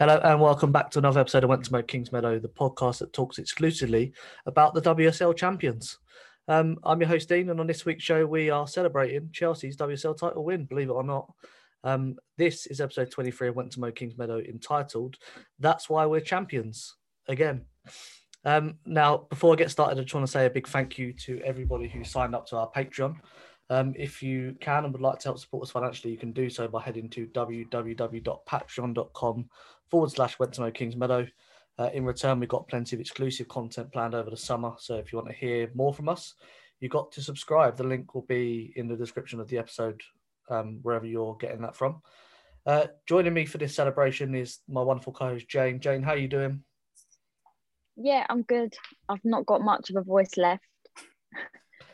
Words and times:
Hello 0.00 0.18
and 0.24 0.40
welcome 0.40 0.72
back 0.72 0.90
to 0.90 0.98
another 0.98 1.20
episode 1.20 1.44
of 1.44 1.50
Went 1.50 1.62
to 1.66 1.72
Moat 1.72 1.86
Kings 1.86 2.10
Meadow, 2.10 2.38
the 2.38 2.48
podcast 2.48 3.00
that 3.00 3.12
talks 3.12 3.36
exclusively 3.36 4.14
about 4.46 4.72
the 4.72 4.80
WSL 4.80 5.36
champions. 5.36 5.98
Um, 6.48 6.78
I'm 6.84 7.02
your 7.02 7.08
host 7.08 7.28
Dean, 7.28 7.50
and 7.50 7.60
on 7.60 7.66
this 7.66 7.84
week's 7.84 8.02
show 8.02 8.24
we 8.24 8.48
are 8.48 8.66
celebrating 8.66 9.28
Chelsea's 9.30 9.76
WSL 9.76 10.16
title 10.16 10.42
win. 10.42 10.64
Believe 10.64 10.88
it 10.88 10.92
or 10.92 11.04
not, 11.04 11.30
um, 11.84 12.16
this 12.38 12.64
is 12.64 12.80
episode 12.80 13.10
23 13.10 13.48
of 13.48 13.56
Went 13.56 13.72
to 13.72 13.80
Moat 13.80 13.94
Kings 13.94 14.16
Meadow, 14.16 14.38
entitled 14.38 15.18
"That's 15.58 15.90
Why 15.90 16.06
We're 16.06 16.20
Champions." 16.20 16.96
Again, 17.28 17.66
um, 18.46 18.78
now 18.86 19.26
before 19.28 19.52
I 19.52 19.56
get 19.56 19.70
started, 19.70 19.98
I 19.98 20.02
just 20.02 20.14
want 20.14 20.26
to 20.26 20.32
say 20.32 20.46
a 20.46 20.50
big 20.50 20.66
thank 20.66 20.96
you 20.96 21.12
to 21.26 21.42
everybody 21.44 21.88
who 21.88 22.04
signed 22.04 22.34
up 22.34 22.46
to 22.46 22.56
our 22.56 22.70
Patreon. 22.70 23.16
Um, 23.70 23.94
if 23.96 24.22
you 24.22 24.54
can 24.60 24.84
and 24.84 24.92
would 24.92 25.00
like 25.00 25.20
to 25.20 25.28
help 25.28 25.38
support 25.38 25.62
us 25.62 25.70
financially, 25.70 26.12
you 26.12 26.18
can 26.18 26.32
do 26.32 26.50
so 26.50 26.68
by 26.68 26.82
heading 26.82 27.08
to 27.10 27.28
www.patreon.com 27.28 29.48
forward 29.88 30.10
slash 30.10 30.36
went 30.38 30.52
to 30.54 30.62
know 30.62 30.72
Kings 30.72 30.96
Meadow. 30.96 31.26
Uh, 31.78 31.90
in 31.94 32.04
return, 32.04 32.40
we've 32.40 32.48
got 32.48 32.66
plenty 32.68 32.96
of 32.96 33.00
exclusive 33.00 33.46
content 33.48 33.92
planned 33.92 34.14
over 34.14 34.28
the 34.28 34.36
summer. 34.36 34.72
So 34.78 34.96
if 34.96 35.12
you 35.12 35.18
want 35.18 35.30
to 35.30 35.34
hear 35.34 35.70
more 35.74 35.94
from 35.94 36.08
us, 36.08 36.34
you've 36.80 36.90
got 36.90 37.12
to 37.12 37.22
subscribe. 37.22 37.76
The 37.76 37.84
link 37.84 38.12
will 38.14 38.26
be 38.28 38.72
in 38.76 38.88
the 38.88 38.96
description 38.96 39.38
of 39.38 39.46
the 39.48 39.58
episode, 39.58 40.00
um, 40.50 40.80
wherever 40.82 41.06
you're 41.06 41.36
getting 41.36 41.62
that 41.62 41.76
from. 41.76 42.02
Uh, 42.66 42.86
joining 43.06 43.32
me 43.32 43.46
for 43.46 43.58
this 43.58 43.74
celebration 43.74 44.34
is 44.34 44.58
my 44.68 44.82
wonderful 44.82 45.12
co-host 45.12 45.48
Jane. 45.48 45.80
Jane, 45.80 46.02
how 46.02 46.12
are 46.12 46.18
you 46.18 46.28
doing? 46.28 46.62
Yeah, 47.96 48.26
I'm 48.28 48.42
good. 48.42 48.74
I've 49.08 49.24
not 49.24 49.46
got 49.46 49.62
much 49.62 49.90
of 49.90 49.96
a 49.96 50.02
voice 50.02 50.36
left, 50.36 50.64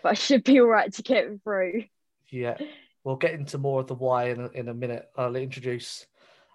I 0.07 0.15
should 0.15 0.45
be 0.45 0.61
all 0.61 0.67
right 0.67 0.93
to 0.93 1.03
get 1.03 1.27
through. 1.43 1.85
Yeah, 2.31 2.57
we'll 3.05 3.17
get 3.17 3.35
into 3.35 3.59
more 3.59 3.81
of 3.81 3.87
the 3.87 3.95
why 3.95 4.31
in 4.31 4.41
a, 4.41 4.49
in 4.49 4.69
a 4.69 4.75
minute. 4.75 5.09
I'll 5.17 5.37
introduce 5.37 6.07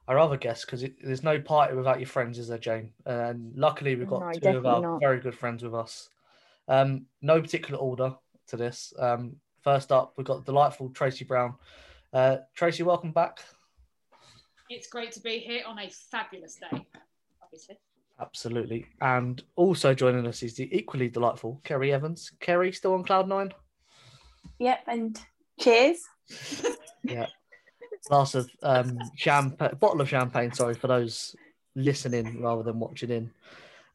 our 0.07 0.17
other 0.19 0.37
guests 0.37 0.65
because 0.65 0.83
there's 1.03 1.23
no 1.23 1.39
party 1.39 1.75
without 1.75 1.99
your 1.99 2.07
friends, 2.07 2.37
is 2.39 2.47
there, 2.47 2.57
Jane? 2.57 2.91
And 3.05 3.53
luckily, 3.55 3.95
we've 3.95 4.07
got 4.07 4.21
No, 4.21 4.51
two 4.51 4.57
of 4.57 4.65
our 4.65 4.81
not. 4.81 4.99
very 4.99 5.19
good 5.19 5.35
friends 5.35 5.63
with 5.63 5.73
us. 5.75 6.09
Um, 6.67 7.05
no 7.21 7.41
particular 7.41 7.79
order 7.79 8.15
to 8.47 8.57
this. 8.57 8.93
Um, 8.99 9.37
first 9.61 9.91
up, 9.91 10.13
we've 10.17 10.25
got 10.27 10.45
the 10.45 10.51
delightful 10.51 10.89
Tracy 10.89 11.25
Brown. 11.25 11.55
Uh, 12.11 12.37
Tracy, 12.55 12.83
welcome 12.83 13.11
back. 13.11 13.39
It's 14.69 14.87
great 14.87 15.11
to 15.13 15.19
be 15.21 15.39
here 15.39 15.63
on 15.65 15.79
a 15.79 15.89
fabulous 15.89 16.55
day, 16.55 16.85
obviously. 17.43 17.77
Absolutely. 18.21 18.85
And 19.01 19.41
also 19.55 19.93
joining 19.93 20.27
us 20.27 20.43
is 20.43 20.55
the 20.55 20.73
equally 20.75 21.09
delightful 21.09 21.59
Kerry 21.63 21.91
Evans. 21.91 22.31
Kerry, 22.39 22.71
still 22.71 22.93
on 22.93 23.03
cloud 23.03 23.27
nine? 23.27 23.51
Yep, 24.59 24.79
and 24.87 25.19
cheers. 25.59 26.03
Yeah. 27.03 27.25
Glass 28.07 28.35
of 28.35 28.49
um, 28.61 28.99
champagne, 29.15 29.75
bottle 29.79 30.01
of 30.01 30.09
champagne, 30.09 30.51
sorry, 30.53 30.75
for 30.75 30.87
those 30.87 31.35
listening 31.75 32.41
rather 32.41 32.63
than 32.63 32.79
watching 32.79 33.09
in. 33.09 33.31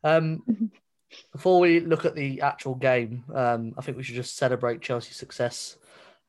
Um, 0.03 0.71
before 1.33 1.61
we 1.61 1.81
look 1.81 2.05
at 2.05 2.15
the 2.15 2.41
actual 2.41 2.75
game, 2.75 3.25
um, 3.33 3.75
I 3.79 3.83
think 3.83 3.97
we 3.97 4.03
should 4.03 4.17
just 4.17 4.37
celebrate 4.37 4.81
Chelsea's 4.81 5.17
success. 5.17 5.77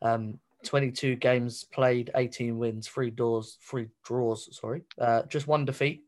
Um, 0.01 0.39
22 0.65 1.15
games 1.15 1.63
played, 1.63 2.11
18 2.15 2.57
wins, 2.57 2.87
three 2.87 3.09
draws, 3.09 3.57
three 3.61 3.87
draws, 4.03 4.55
sorry, 4.55 4.83
uh, 4.99 5.23
just 5.23 5.47
one 5.47 5.65
defeat, 5.65 6.03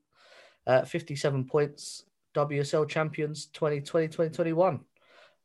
uh, 0.69 0.85
57 0.85 1.45
points, 1.45 2.03
WSL 2.35 2.87
champions 2.87 3.47
2020 3.47 4.07
2021. 4.07 4.79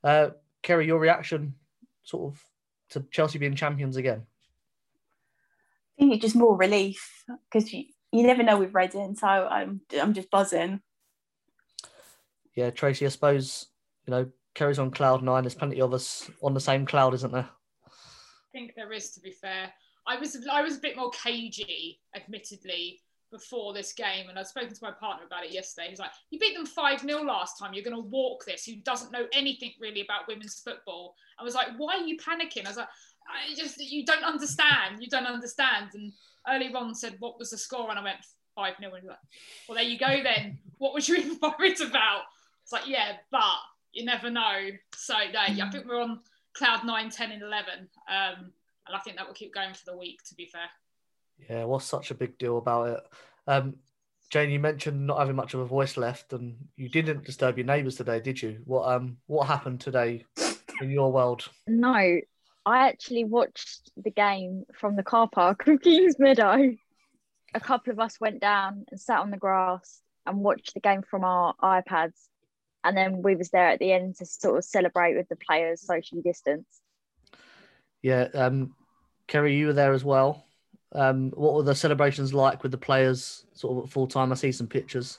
Uh, 0.03 0.29
Kerry, 0.63 0.87
your 0.87 0.99
reaction 0.99 1.55
sort 2.03 2.35
of 2.35 2.45
to 2.91 3.07
Chelsea 3.11 3.39
being 3.39 3.57
champions 3.57 3.97
again? 3.97 4.27
I 5.97 6.03
think 6.03 6.13
it's 6.15 6.23
just 6.23 6.37
more 6.37 6.57
relief 6.57 7.25
because 7.51 7.73
you, 7.73 7.85
you 8.13 8.27
never 8.27 8.43
know 8.43 8.59
with 8.59 8.75
Reading, 8.75 9.15
so 9.15 9.27
I'm 9.27 9.81
I'm 9.99 10.13
just 10.13 10.31
buzzing. 10.31 10.81
Yeah, 12.55 12.71
Tracy, 12.71 13.07
I 13.07 13.09
suppose, 13.09 13.69
you 14.07 14.11
know, 14.11 14.31
Kerry's 14.55 14.79
on 14.79 14.91
cloud 14.91 15.23
nine. 15.23 15.43
There's 15.43 15.55
plenty 15.55 15.81
of 15.81 15.95
us 15.95 16.31
on 16.43 16.53
the 16.53 16.61
same 16.61 16.85
cloud, 16.85 17.15
isn't 17.15 17.33
there? 17.33 17.49
I 17.87 18.51
think 18.53 18.75
there 18.77 18.93
is, 18.93 19.11
to 19.13 19.21
be 19.21 19.33
fair. 19.33 19.73
I 20.07 20.19
was 20.19 20.37
I 20.53 20.61
was 20.61 20.77
a 20.77 20.81
bit 20.81 20.97
more 20.97 21.11
cagey, 21.11 22.01
admittedly, 22.15 23.01
before 23.35 23.75
this 23.75 23.93
game, 23.93 24.29
and 24.29 24.39
I've 24.39 24.47
spoken 24.47 24.73
to 24.73 24.79
my 24.81 24.93
partner 24.93 25.27
about 25.27 25.45
it 25.45 25.51
yesterday. 25.51 25.89
He's 25.91 25.99
like, 25.99 26.13
"You 26.31 26.39
beat 26.39 26.55
them 26.55 26.65
five 26.65 27.01
0 27.01 27.25
last 27.25 27.59
time. 27.59 27.75
You're 27.75 27.83
going 27.83 27.97
to 27.97 28.09
walk 28.09 28.45
this. 28.45 28.65
Who 28.65 28.77
doesn't 28.77 29.11
know 29.11 29.27
anything 29.33 29.73
really 29.81 30.03
about 30.03 30.29
women's 30.29 30.61
football?" 30.61 31.17
I 31.39 31.43
was 31.43 31.55
like, 31.55 31.69
"Why 31.77 31.97
are 31.97 32.07
you 32.07 32.17
panicking?" 32.17 32.65
I 32.65 32.69
was 32.69 32.77
like, 32.77 32.89
"I 33.27 33.53
just 33.57 33.81
you 33.81 34.07
don't 34.07 34.23
understand. 34.23 35.03
You 35.03 35.09
don't 35.09 35.27
understand." 35.27 35.91
And 35.95 36.13
early 36.49 36.73
on 36.73 36.95
said, 36.95 37.17
"What 37.19 37.41
was 37.41 37.51
the 37.51 37.59
score?" 37.59 37.91
And 37.91 37.99
I 37.99 38.05
went 38.05 38.19
five 38.55 38.77
0 38.79 38.95
And 38.95 39.03
he's 39.03 39.11
like, 39.11 39.19
"Well, 39.69 39.77
there 39.77 39.85
you 39.85 39.99
go 39.99 40.23
then. 40.23 40.59
What 40.79 40.95
was 40.95 41.09
you 41.09 41.17
even 41.17 41.39
worried 41.43 41.81
about?" 41.81 42.23
It's 42.63 42.73
like, 42.73 42.87
"Yeah, 42.87 43.17
but 43.33 43.59
you 43.93 44.05
never 44.05 44.31
know." 44.31 44.71
So 44.95 45.15
no, 45.33 45.41
I 45.41 45.71
think 45.71 45.87
we're 45.87 46.01
on 46.01 46.21
cloud 46.55 46.85
9, 46.85 47.11
10, 47.11 47.33
and 47.33 47.43
11. 47.43 47.89
Um, 48.09 48.53
and 48.87 48.95
I 48.95 48.99
think 49.01 49.17
that 49.17 49.27
will 49.27 49.35
keep 49.35 49.53
going 49.53 49.75
for 49.75 49.85
the 49.87 49.97
week, 49.97 50.23
to 50.29 50.35
be 50.35 50.47
fair. 50.47 50.69
Yeah, 51.49 51.65
what's 51.65 51.85
such 51.85 52.11
a 52.11 52.15
big 52.15 52.39
deal 52.39 52.59
about 52.59 52.89
it? 52.89 53.01
Um, 53.47 53.75
Jane, 54.31 54.51
you 54.51 54.59
mentioned 54.59 55.07
not 55.07 55.19
having 55.19 55.37
much 55.37 55.55
of 55.55 55.61
a 55.61 55.67
voice 55.67 55.97
left, 55.97 56.33
and 56.33 56.57
you 56.77 56.89
didn't 56.89 57.25
disturb 57.25 57.59
your 57.59 57.67
neighbours 57.67 57.97
today, 57.97 58.21
did 58.21 58.41
you? 58.43 58.61
What 58.65 58.91
um 58.91 59.19
what 59.27 59.47
happened 59.47 59.81
today 59.81 60.25
in 60.81 60.91
your 60.91 61.13
world? 61.13 61.49
No, 61.67 61.93
I 62.67 62.89
actually 62.89 63.25
watched 63.25 63.91
the 63.97 64.11
game 64.11 64.65
from 64.75 64.97
the 64.97 65.03
car 65.03 65.29
park 65.29 65.67
of 65.69 65.81
Kings 65.83 66.19
Meadow. 66.19 66.75
A 67.55 67.61
couple 67.61 67.93
of 67.93 68.01
us 68.01 68.19
went 68.21 68.41
down 68.41 68.85
and 68.91 68.99
sat 69.01 69.21
on 69.21 69.31
the 69.31 69.37
grass 69.37 70.01
and 70.27 70.39
watched 70.39 70.75
the 70.75 70.81
game 70.81 71.03
from 71.03 71.23
our 71.25 71.55
iPads. 71.63 72.27
and 72.83 72.97
then 72.97 73.23
we 73.23 73.37
was 73.37 73.51
there 73.51 73.69
at 73.69 73.79
the 73.79 73.93
end 73.93 74.17
to 74.17 74.27
sort 74.27 74.59
of 74.59 74.65
celebrate 74.65 75.17
with 75.17 75.29
the 75.29 75.37
players 75.37 75.83
socially 75.83 76.23
distanced. 76.23 76.81
Yeah, 78.03 78.29
um, 78.35 78.75
Kerry, 79.27 79.57
you 79.57 79.69
were 79.69 79.73
there 79.73 79.93
as 79.93 80.05
well. 80.05 80.45
Um, 80.95 81.31
what 81.31 81.55
were 81.55 81.63
the 81.63 81.75
celebrations 81.75 82.33
like 82.33 82.63
with 82.63 82.73
the 82.73 82.79
players, 82.79 83.45
sort 83.53 83.85
of 83.85 83.91
full 83.91 84.07
time? 84.07 84.31
I 84.31 84.37
see 84.37 84.53
some 84.53 84.69
pictures. 84.69 85.19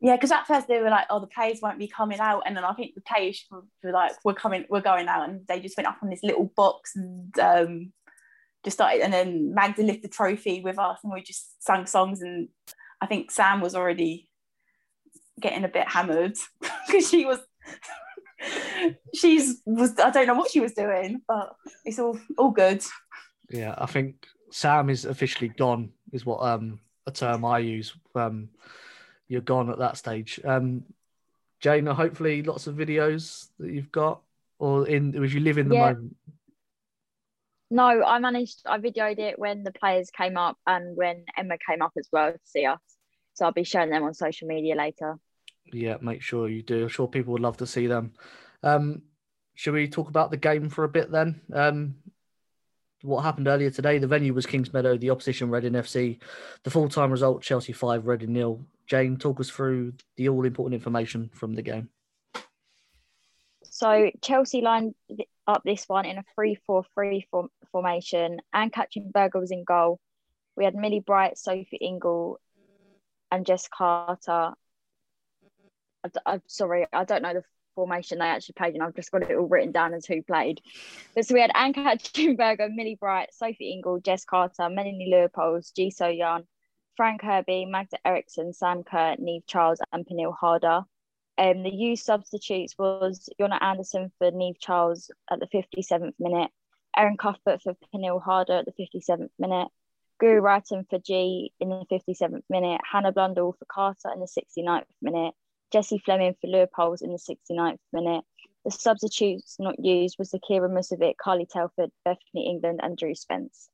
Yeah, 0.00 0.16
because 0.16 0.32
at 0.32 0.46
first 0.46 0.66
they 0.66 0.80
were 0.80 0.88
like, 0.88 1.06
"Oh, 1.10 1.20
the 1.20 1.26
players 1.26 1.60
won't 1.60 1.78
be 1.78 1.86
coming 1.86 2.20
out," 2.20 2.44
and 2.46 2.56
then 2.56 2.64
I 2.64 2.72
think 2.72 2.94
the 2.94 3.02
players 3.02 3.44
were, 3.50 3.92
like, 3.92 4.12
"We're 4.24 4.32
coming, 4.32 4.64
we're 4.70 4.80
going 4.80 5.08
out," 5.08 5.28
and 5.28 5.46
they 5.46 5.60
just 5.60 5.76
went 5.76 5.88
up 5.88 5.98
on 6.02 6.08
this 6.08 6.22
little 6.22 6.50
box 6.56 6.96
and 6.96 7.38
um, 7.38 7.92
just 8.64 8.78
started. 8.78 9.02
And 9.02 9.12
then 9.12 9.52
Magda 9.54 9.82
lifted 9.82 10.04
the 10.04 10.08
trophy 10.08 10.62
with 10.62 10.78
us, 10.78 11.00
and 11.02 11.12
we 11.12 11.22
just 11.22 11.62
sang 11.62 11.84
songs. 11.84 12.22
And 12.22 12.48
I 13.02 13.06
think 13.06 13.30
Sam 13.30 13.60
was 13.60 13.74
already 13.74 14.30
getting 15.38 15.64
a 15.64 15.68
bit 15.68 15.88
hammered 15.88 16.36
because 16.86 17.10
she 17.10 17.26
was, 17.26 17.40
she's 19.14 19.60
was 19.66 19.98
I 19.98 20.08
don't 20.10 20.26
know 20.26 20.34
what 20.34 20.50
she 20.50 20.60
was 20.60 20.72
doing, 20.72 21.20
but 21.28 21.54
it's 21.84 21.98
all 21.98 22.18
all 22.38 22.52
good. 22.52 22.82
Yeah, 23.50 23.74
I 23.76 23.86
think 23.86 24.26
Sam 24.50 24.88
is 24.90 25.04
officially 25.04 25.48
gone. 25.48 25.92
Is 26.12 26.24
what 26.24 26.42
um 26.42 26.80
a 27.06 27.10
term 27.10 27.44
I 27.44 27.58
use. 27.58 27.94
Um, 28.14 28.48
you're 29.28 29.40
gone 29.40 29.70
at 29.70 29.78
that 29.78 29.96
stage. 29.96 30.40
Um, 30.44 30.84
Jane, 31.60 31.86
hopefully 31.86 32.42
lots 32.42 32.66
of 32.66 32.76
videos 32.76 33.48
that 33.58 33.70
you've 33.70 33.92
got, 33.92 34.22
or 34.58 34.88
in 34.88 35.22
if 35.22 35.34
you 35.34 35.40
live 35.40 35.58
in 35.58 35.68
the 35.68 35.74
Yeah. 35.74 35.92
moment. 35.92 36.16
No, 37.70 38.02
I 38.02 38.18
managed. 38.18 38.62
I 38.66 38.78
videoed 38.78 39.18
it 39.18 39.38
when 39.38 39.62
the 39.62 39.72
players 39.72 40.10
came 40.10 40.36
up 40.36 40.58
and 40.66 40.96
when 40.96 41.24
Emma 41.36 41.56
came 41.64 41.82
up 41.82 41.92
as 41.96 42.08
well 42.12 42.32
to 42.32 42.38
see 42.44 42.66
us. 42.66 42.80
So 43.34 43.44
I'll 43.44 43.52
be 43.52 43.64
showing 43.64 43.90
them 43.90 44.02
on 44.02 44.14
social 44.14 44.48
media 44.48 44.74
later. 44.74 45.18
Yeah, 45.72 45.98
make 46.00 46.20
sure 46.20 46.48
you 46.48 46.62
do. 46.62 46.82
I'm 46.82 46.88
sure 46.88 47.06
people 47.06 47.32
would 47.32 47.42
love 47.42 47.58
to 47.58 47.66
see 47.66 47.86
them. 47.86 48.12
Um, 48.62 49.02
should 49.54 49.74
we 49.74 49.88
talk 49.88 50.08
about 50.08 50.30
the 50.30 50.36
game 50.36 50.68
for 50.68 50.84
a 50.84 50.88
bit 50.88 51.12
then? 51.12 51.40
Um, 51.52 51.94
what 53.02 53.22
happened 53.22 53.48
earlier 53.48 53.70
today? 53.70 53.98
The 53.98 54.06
venue 54.06 54.34
was 54.34 54.46
Kings 54.46 54.72
Meadow, 54.72 54.96
the 54.96 55.10
opposition 55.10 55.50
Reading 55.50 55.72
FC. 55.72 56.18
The 56.64 56.70
full 56.70 56.88
time 56.88 57.10
result 57.10 57.42
Chelsea 57.42 57.72
5, 57.72 58.06
Reading 58.06 58.32
nil. 58.32 58.64
Jane, 58.86 59.16
talk 59.16 59.40
us 59.40 59.48
through 59.48 59.94
the 60.16 60.28
all 60.28 60.44
important 60.44 60.74
information 60.74 61.30
from 61.32 61.54
the 61.54 61.62
game. 61.62 61.88
So 63.64 64.10
Chelsea 64.20 64.60
lined 64.60 64.94
up 65.46 65.62
this 65.64 65.84
one 65.88 66.04
in 66.04 66.18
a 66.18 66.24
3-4-3 66.38 67.22
formation, 67.72 68.40
and 68.52 68.72
Katrin 68.72 69.10
Berger 69.10 69.40
was 69.40 69.50
in 69.50 69.64
goal. 69.64 70.00
We 70.56 70.64
had 70.64 70.74
Millie 70.74 71.00
Bright, 71.00 71.38
Sophie 71.38 71.78
Ingle, 71.80 72.40
and 73.30 73.46
Jess 73.46 73.68
Carter. 73.68 74.52
I, 76.04 76.34
am 76.34 76.42
sorry, 76.46 76.86
I 76.92 77.04
don't 77.04 77.22
know 77.22 77.34
the 77.34 77.44
formation 77.80 78.18
they 78.18 78.26
actually 78.26 78.52
played 78.58 78.74
and 78.74 78.82
I've 78.82 78.94
just 78.94 79.10
got 79.10 79.22
it 79.22 79.34
all 79.34 79.46
written 79.46 79.72
down 79.72 79.94
as 79.94 80.04
who 80.04 80.22
played. 80.22 80.60
But 81.14 81.24
so 81.24 81.32
we 81.32 81.40
had 81.40 81.50
Ann-Katrin 81.54 82.36
Berger, 82.36 82.68
Millie 82.68 82.98
Bright, 83.00 83.32
Sophie 83.32 83.72
Ingle, 83.72 84.00
Jess 84.00 84.26
Carter, 84.26 84.68
Melanie 84.68 85.10
Leupolz, 85.10 85.74
G 85.74 85.90
So 85.90 86.08
Young, 86.08 86.44
Fran 86.96 87.16
Kirby, 87.16 87.64
Magda 87.64 87.96
Eriksson, 88.04 88.52
Sam 88.52 88.82
Kerr, 88.82 89.16
Niamh 89.16 89.46
Charles, 89.46 89.80
and 89.92 90.06
Pernille 90.06 90.34
Harder. 90.38 90.82
Um, 91.38 91.62
the 91.62 91.74
used 91.74 92.04
substitutes 92.04 92.74
was 92.78 93.30
Jonna 93.40 93.62
Andersson 93.62 94.12
for 94.18 94.30
Niamh 94.30 94.60
Charles 94.60 95.10
at 95.30 95.40
the 95.40 95.46
57th 95.46 96.12
minute, 96.18 96.50
Erin 96.94 97.16
Cuthbert 97.16 97.62
for 97.62 97.74
Pernille 97.94 98.22
Harder 98.22 98.58
at 98.58 98.66
the 98.66 98.72
57th 98.72 99.30
minute, 99.38 99.68
Guro 100.22 100.42
Reiten 100.42 100.86
for 100.90 100.98
Ji 100.98 101.54
in 101.58 101.70
the 101.70 101.86
57th 101.90 102.42
minute, 102.50 102.82
Hannah 102.84 103.12
Blundell 103.12 103.56
for 103.58 103.64
Carter 103.64 104.10
in 104.12 104.20
the 104.20 104.26
69th 104.26 104.84
minute, 105.00 105.34
Jessie 105.72 106.02
Fleming 106.04 106.34
for 106.40 106.48
Leupolz 106.48 107.02
in 107.02 107.10
the 107.10 107.18
69th 107.18 107.78
minute. 107.92 108.24
The 108.64 108.70
substitutes 108.70 109.56
not 109.58 109.82
used 109.82 110.16
was 110.18 110.32
Zecira 110.32 110.68
Musovic, 110.70 111.16
Carly 111.16 111.46
Telford, 111.46 111.90
Bethany 112.04 112.46
England, 112.46 112.80
and 112.82 112.96
Drew 112.96 113.14
Spence. 113.14 113.70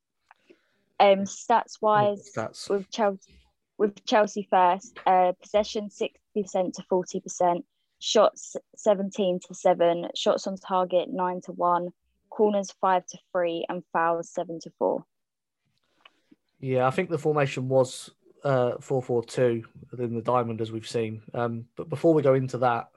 Um, 0.99 1.25
stats 1.25 1.81
wise, 1.81 2.31
Stats. 2.35 2.69
with 2.69 2.89
Chelsea 2.89 3.33
with 3.77 4.03
Chelsea 4.05 4.47
first, 4.49 4.97
uh, 5.05 5.33
possession 5.41 5.89
sixty 5.89 6.41
percent 6.41 6.75
to 6.75 6.83
forty 6.89 7.19
percent, 7.19 7.65
shots 7.99 8.55
seventeen 8.75 9.39
to 9.47 9.53
seven, 9.53 10.07
shots 10.15 10.47
on 10.47 10.57
target 10.57 11.09
nine 11.11 11.41
to 11.41 11.51
one, 11.51 11.89
corners 12.29 12.71
five 12.81 13.05
to 13.07 13.17
three, 13.31 13.65
and 13.69 13.83
fouls 13.93 14.29
seven 14.29 14.59
to 14.61 14.71
four. 14.79 15.05
Yeah, 16.59 16.87
I 16.87 16.91
think 16.91 17.09
the 17.09 17.19
formation 17.19 17.67
was 17.69 18.09
uh, 18.47 18.77
4-4-2 18.77 19.63
in 19.99 20.15
the 20.15 20.21
diamond 20.21 20.61
as 20.61 20.71
we've 20.71 20.87
seen. 20.87 21.21
Um, 21.33 21.65
but 21.75 21.89
before 21.89 22.13
we 22.13 22.21
go 22.21 22.33
into 22.33 22.57
that, 22.59 22.89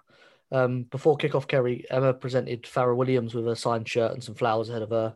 um, 0.52 0.84
before 0.84 1.18
kickoff, 1.18 1.48
Kerry 1.48 1.84
Emma 1.90 2.14
presented 2.14 2.66
Fara 2.66 2.94
Williams 2.94 3.34
with 3.34 3.48
a 3.48 3.56
signed 3.56 3.88
shirt 3.88 4.12
and 4.12 4.22
some 4.22 4.36
flowers 4.36 4.68
ahead 4.68 4.82
of 4.82 4.90
her, 4.90 5.14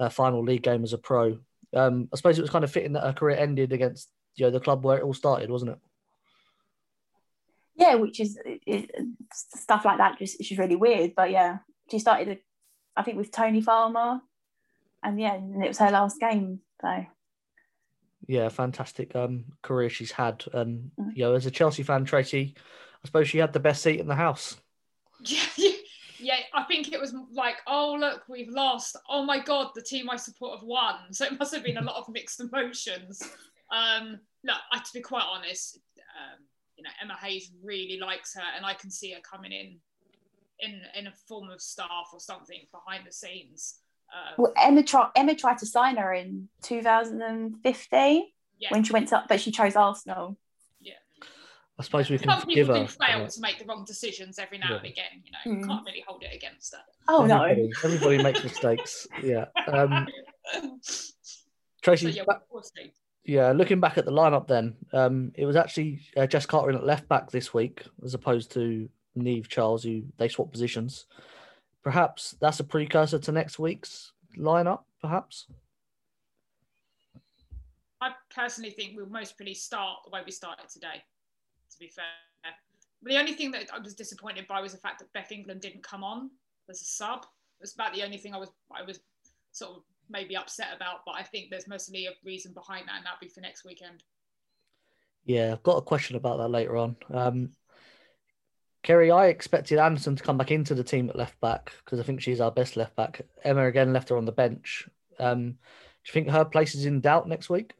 her 0.00 0.10
final 0.10 0.42
league 0.42 0.62
game 0.62 0.82
as 0.82 0.92
a 0.92 0.98
pro. 0.98 1.38
Um, 1.74 2.08
I 2.12 2.16
suppose 2.16 2.38
it 2.38 2.42
was 2.42 2.50
kind 2.50 2.64
of 2.64 2.72
fitting 2.72 2.92
that 2.94 3.04
her 3.04 3.12
career 3.12 3.36
ended 3.36 3.72
against 3.72 4.08
you 4.34 4.46
know 4.46 4.50
the 4.50 4.60
club 4.60 4.84
where 4.84 4.98
it 4.98 5.04
all 5.04 5.14
started, 5.14 5.50
wasn't 5.50 5.72
it? 5.72 5.78
Yeah, 7.76 7.94
which 7.96 8.20
is 8.20 8.38
it- 8.44 8.90
stuff 9.32 9.84
like 9.84 9.98
that. 9.98 10.18
Just 10.18 10.40
it's 10.40 10.48
just 10.48 10.58
really 10.58 10.76
weird. 10.76 11.12
But 11.14 11.30
yeah, 11.30 11.58
she 11.90 11.98
started, 11.98 12.38
I 12.96 13.02
think, 13.02 13.16
with 13.16 13.30
Tony 13.30 13.60
Farmer, 13.60 14.22
and 15.02 15.20
yeah, 15.20 15.34
and 15.34 15.62
it 15.62 15.68
was 15.68 15.78
her 15.78 15.90
last 15.90 16.18
game. 16.18 16.60
So 16.80 17.06
Yeah, 18.28 18.50
fantastic 18.50 19.16
um, 19.16 19.46
career 19.62 19.88
she's 19.88 20.12
had, 20.12 20.44
and 20.52 20.90
you 21.14 21.24
know 21.24 21.34
as 21.34 21.46
a 21.46 21.50
Chelsea 21.50 21.82
fan, 21.82 22.04
Tracy, 22.04 22.54
I 23.02 23.06
suppose 23.06 23.26
she 23.26 23.38
had 23.38 23.54
the 23.54 23.58
best 23.58 23.82
seat 23.82 24.00
in 24.00 24.06
the 24.06 24.14
house. 24.14 24.58
Yeah, 25.24 25.46
yeah, 26.20 26.36
I 26.52 26.64
think 26.64 26.92
it 26.92 27.00
was 27.00 27.14
like, 27.32 27.56
oh 27.66 27.96
look, 27.98 28.24
we've 28.28 28.50
lost. 28.50 28.96
Oh 29.08 29.24
my 29.24 29.40
god, 29.42 29.68
the 29.74 29.80
team 29.80 30.10
I 30.10 30.16
support 30.16 30.60
have 30.60 30.66
won. 30.66 30.96
So 31.12 31.24
it 31.24 31.38
must 31.38 31.54
have 31.54 31.64
been 31.64 31.78
a 31.78 31.82
lot 31.82 31.96
of 31.96 32.12
mixed 32.12 32.38
emotions. 32.38 33.22
Um, 33.72 34.20
look, 34.44 34.58
I, 34.72 34.78
to 34.78 34.90
be 34.92 35.00
quite 35.00 35.24
honest, 35.26 35.78
um, 35.98 36.44
you 36.76 36.84
know, 36.84 36.90
Emma 37.02 37.16
Hayes 37.22 37.50
really 37.64 37.98
likes 37.98 38.34
her, 38.34 38.44
and 38.56 38.66
I 38.66 38.74
can 38.74 38.90
see 38.90 39.12
her 39.12 39.20
coming 39.20 39.52
in, 39.52 39.78
in 40.60 40.82
in 40.94 41.06
a 41.06 41.12
form 41.26 41.48
of 41.48 41.62
staff 41.62 42.10
or 42.12 42.20
something 42.20 42.60
behind 42.72 43.06
the 43.06 43.12
scenes. 43.12 43.78
Um, 44.12 44.34
well, 44.38 44.52
Emma 44.62 44.82
tried. 44.82 45.10
Emma 45.16 45.34
tried 45.34 45.58
to 45.58 45.66
sign 45.66 45.96
her 45.96 46.12
in 46.12 46.48
2015 46.62 48.24
Yeah. 48.58 48.68
when 48.70 48.82
she 48.84 48.92
went 48.92 49.12
up, 49.12 49.28
but 49.28 49.40
she 49.40 49.50
chose 49.50 49.76
Arsenal. 49.76 50.36
Yeah, 50.80 50.94
I 51.78 51.82
suppose 51.82 52.08
we 52.10 52.18
can 52.18 52.30
some 52.30 52.40
forgive 52.40 52.68
people 52.68 52.80
her. 52.82 52.88
fail 52.88 53.24
uh, 53.24 53.28
to 53.28 53.40
make 53.40 53.58
the 53.58 53.64
wrong 53.66 53.84
decisions 53.86 54.38
every 54.38 54.58
now 54.58 54.76
and 54.76 54.86
again. 54.86 55.22
You 55.24 55.32
know, 55.32 55.38
you 55.58 55.62
Hmm. 55.64 55.68
can't 55.70 55.84
really 55.86 56.04
hold 56.06 56.22
it 56.22 56.34
against 56.34 56.74
her. 56.74 56.80
Oh 57.08 57.26
no. 57.26 57.42
everybody, 57.42 57.70
everybody 57.84 58.22
makes 58.22 58.42
mistakes. 58.42 59.06
Yeah. 59.22 59.46
Um, 59.66 60.06
Tracy, 61.82 62.10
So 62.10 62.16
yeah, 62.16 62.24
back- 62.26 62.42
we'll. 62.50 62.62
Yeah, 63.24 63.52
looking 63.52 63.78
back 63.78 63.98
at 63.98 64.06
the 64.06 64.10
lineup, 64.10 64.46
then 64.48 64.74
um, 64.94 65.32
it 65.34 65.44
was 65.44 65.54
actually 65.54 66.00
uh, 66.16 66.26
Jess 66.26 66.46
Carter 66.46 66.70
in 66.70 66.76
at 66.76 66.84
left 66.86 67.08
back 67.08 67.30
this 67.30 67.52
week, 67.52 67.82
as 68.02 68.14
opposed 68.14 68.52
to 68.52 68.88
Niamh 69.18 69.46
Charles, 69.46 69.82
who 69.84 70.02
they 70.16 70.28
swapped 70.28 70.50
positions. 70.52 71.04
Perhaps 71.82 72.36
that's 72.40 72.60
a 72.60 72.64
precursor 72.64 73.18
to 73.18 73.32
next 73.32 73.58
week's 73.58 74.12
lineup. 74.36 74.80
Perhaps. 75.00 75.46
I 78.00 78.10
personally 78.34 78.70
think 78.70 78.96
we'll 78.96 79.06
most 79.06 79.36
probably 79.36 79.54
start 79.54 80.00
the 80.04 80.10
way 80.10 80.20
we 80.24 80.32
started 80.32 80.68
today, 80.68 81.02
to 81.70 81.78
be 81.78 81.88
fair. 81.88 82.04
But 83.02 83.12
the 83.12 83.18
only 83.18 83.32
thing 83.32 83.50
that 83.52 83.70
I 83.72 83.78
was 83.78 83.94
disappointed 83.94 84.46
by 84.48 84.60
was 84.60 84.72
the 84.72 84.78
fact 84.78 84.98
that 85.00 85.12
Beth 85.12 85.30
England 85.32 85.60
didn't 85.60 85.82
come 85.82 86.02
on 86.04 86.30
as 86.68 86.80
a 86.80 86.84
sub. 86.84 87.26
That's 87.60 87.74
about 87.74 87.94
the 87.94 88.02
only 88.02 88.18
thing 88.18 88.34
I 88.34 88.38
was 88.38 88.50
I 88.72 88.82
was 88.82 89.00
sort 89.52 89.76
of 89.76 89.82
maybe 90.10 90.36
upset 90.36 90.68
about, 90.74 91.00
but 91.04 91.12
I 91.12 91.22
think 91.22 91.50
there's 91.50 91.68
mostly 91.68 92.06
a 92.06 92.10
reason 92.24 92.52
behind 92.52 92.88
that, 92.88 92.96
and 92.96 93.04
that'll 93.04 93.18
be 93.20 93.28
for 93.28 93.40
next 93.40 93.64
weekend. 93.64 94.02
Yeah, 95.24 95.52
I've 95.52 95.62
got 95.62 95.76
a 95.76 95.82
question 95.82 96.16
about 96.16 96.38
that 96.38 96.48
later 96.48 96.76
on. 96.76 96.96
Um, 97.12 97.50
Kerry, 98.82 99.10
I 99.10 99.26
expected 99.26 99.78
Anderson 99.78 100.16
to 100.16 100.22
come 100.22 100.38
back 100.38 100.50
into 100.50 100.74
the 100.74 100.84
team 100.84 101.10
at 101.10 101.16
left 101.16 101.40
back 101.40 101.72
because 101.84 102.00
I 102.00 102.02
think 102.02 102.20
she's 102.20 102.40
our 102.40 102.50
best 102.50 102.76
left 102.76 102.96
back. 102.96 103.22
Emma 103.44 103.66
again 103.66 103.92
left 103.92 104.08
her 104.08 104.16
on 104.16 104.24
the 104.24 104.32
bench. 104.32 104.88
Um, 105.18 105.50
do 105.50 105.56
you 106.06 106.12
think 106.12 106.28
her 106.28 106.44
place 106.44 106.74
is 106.74 106.86
in 106.86 107.00
doubt 107.00 107.28
next 107.28 107.50
week? 107.50 107.72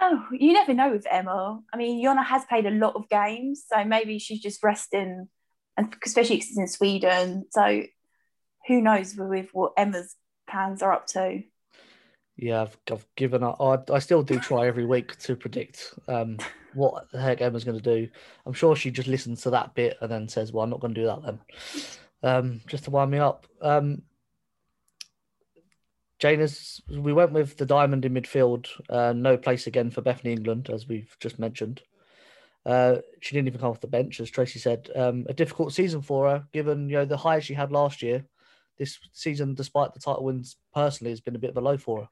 Oh, 0.00 0.26
you 0.32 0.52
never 0.52 0.74
know 0.74 0.90
with 0.90 1.06
Emma. 1.10 1.60
I 1.72 1.76
mean, 1.76 2.04
Jonna 2.04 2.24
has 2.24 2.44
played 2.44 2.66
a 2.66 2.70
lot 2.70 2.96
of 2.96 3.08
games, 3.08 3.64
so 3.68 3.84
maybe 3.84 4.18
she's 4.18 4.40
just 4.40 4.62
resting, 4.62 5.28
and 5.76 5.94
especially 6.04 6.38
'cause 6.38 6.48
it's 6.48 6.58
in 6.58 6.68
Sweden. 6.68 7.44
So 7.50 7.82
who 8.66 8.80
knows 8.80 9.14
with 9.16 9.50
what 9.52 9.72
Emma's 9.76 10.16
plans 10.48 10.82
are 10.82 10.92
up 10.92 11.06
to? 11.08 11.42
Yeah, 12.36 12.62
I've, 12.62 12.76
I've 12.90 13.06
given 13.16 13.42
up. 13.42 13.60
I, 13.60 13.78
I 13.92 13.98
still 13.98 14.22
do 14.22 14.40
try 14.40 14.66
every 14.66 14.86
week 14.86 15.16
to 15.20 15.36
predict 15.36 15.94
um, 16.08 16.38
what 16.74 17.10
the 17.10 17.20
heck 17.20 17.40
Emma's 17.40 17.64
going 17.64 17.80
to 17.80 17.82
do. 17.82 18.08
I'm 18.46 18.52
sure 18.52 18.76
she 18.76 18.90
just 18.90 19.08
listens 19.08 19.42
to 19.42 19.50
that 19.50 19.74
bit 19.74 19.98
and 20.00 20.10
then 20.10 20.28
says, 20.28 20.52
"Well, 20.52 20.64
I'm 20.64 20.70
not 20.70 20.80
going 20.80 20.94
to 20.94 21.00
do 21.00 21.06
that 21.06 21.22
then," 21.22 21.38
um, 22.22 22.60
just 22.66 22.84
to 22.84 22.90
wind 22.90 23.10
me 23.10 23.18
up. 23.18 23.46
Um, 23.60 24.02
Janus, 26.18 26.80
we 26.88 27.12
went 27.12 27.32
with 27.32 27.56
the 27.56 27.66
diamond 27.66 28.04
in 28.04 28.14
midfield. 28.14 28.68
Uh, 28.88 29.12
no 29.12 29.36
place 29.36 29.66
again 29.66 29.90
for 29.90 30.02
Bethany 30.02 30.32
England, 30.32 30.70
as 30.70 30.86
we've 30.86 31.16
just 31.18 31.38
mentioned. 31.38 31.82
Uh, 32.64 32.98
she 33.20 33.34
didn't 33.34 33.48
even 33.48 33.60
come 33.60 33.70
off 33.70 33.80
the 33.80 33.88
bench, 33.88 34.20
as 34.20 34.30
Tracy 34.30 34.60
said. 34.60 34.88
Um, 34.94 35.26
a 35.28 35.34
difficult 35.34 35.72
season 35.72 36.00
for 36.00 36.28
her, 36.28 36.44
given 36.52 36.88
you 36.88 36.96
know 36.96 37.04
the 37.04 37.16
highs 37.16 37.44
she 37.44 37.54
had 37.54 37.72
last 37.72 38.02
year. 38.02 38.24
This 38.78 38.98
season, 39.12 39.54
despite 39.54 39.94
the 39.94 40.00
title 40.00 40.24
wins, 40.24 40.56
personally 40.72 41.10
has 41.10 41.20
been 41.20 41.34
a 41.34 41.40
bit 41.40 41.50
of 41.50 41.56
a 41.56 41.60
low 41.60 41.76
for 41.76 42.02
her. 42.02 42.08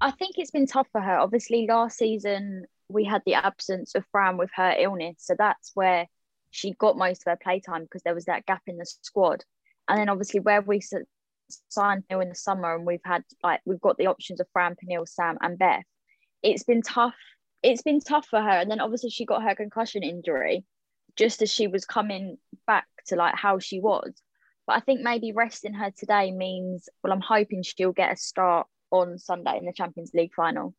I 0.00 0.10
think 0.12 0.36
it's 0.38 0.50
been 0.50 0.66
tough 0.66 0.88
for 0.90 1.00
her. 1.00 1.18
Obviously, 1.18 1.66
last 1.66 1.98
season 1.98 2.64
we 2.88 3.04
had 3.04 3.22
the 3.26 3.34
absence 3.34 3.94
of 3.94 4.04
Fran 4.10 4.36
with 4.36 4.50
her 4.54 4.74
illness, 4.78 5.16
so 5.18 5.34
that's 5.38 5.72
where 5.74 6.06
she 6.50 6.72
got 6.72 6.96
most 6.96 7.22
of 7.22 7.30
her 7.30 7.38
playtime 7.42 7.82
because 7.82 8.02
there 8.02 8.14
was 8.14 8.24
that 8.26 8.46
gap 8.46 8.62
in 8.66 8.78
the 8.78 8.86
squad. 9.02 9.44
And 9.88 9.98
then 9.98 10.08
obviously 10.08 10.40
where 10.40 10.62
we 10.62 10.80
signed 11.68 12.04
Neil 12.10 12.20
in 12.20 12.28
the 12.28 12.34
summer 12.34 12.74
and 12.74 12.86
we've 12.86 13.00
had 13.04 13.22
like 13.42 13.60
we've 13.64 13.80
got 13.80 13.96
the 13.98 14.06
options 14.06 14.40
of 14.40 14.46
Fran, 14.52 14.76
Pernille, 14.76 15.08
Sam, 15.08 15.38
and 15.40 15.58
Beth. 15.58 15.84
It's 16.42 16.64
been 16.64 16.82
tough. 16.82 17.14
It's 17.62 17.82
been 17.82 18.00
tough 18.00 18.26
for 18.26 18.40
her. 18.40 18.48
And 18.48 18.70
then 18.70 18.80
obviously 18.80 19.10
she 19.10 19.24
got 19.24 19.42
her 19.42 19.54
concussion 19.54 20.02
injury 20.02 20.64
just 21.16 21.42
as 21.42 21.52
she 21.52 21.66
was 21.66 21.84
coming 21.84 22.38
back 22.66 22.86
to 23.06 23.16
like 23.16 23.34
how 23.34 23.58
she 23.58 23.80
was. 23.80 24.12
But 24.66 24.76
I 24.76 24.80
think 24.80 25.00
maybe 25.00 25.32
resting 25.32 25.74
her 25.74 25.90
today 25.90 26.30
means 26.30 26.88
well, 27.02 27.12
I'm 27.12 27.20
hoping 27.20 27.62
she'll 27.62 27.92
get 27.92 28.12
a 28.12 28.16
start 28.16 28.66
on 28.90 29.18
Sunday 29.18 29.58
in 29.58 29.66
the 29.66 29.72
Champions 29.72 30.12
League 30.14 30.34
final. 30.34 30.74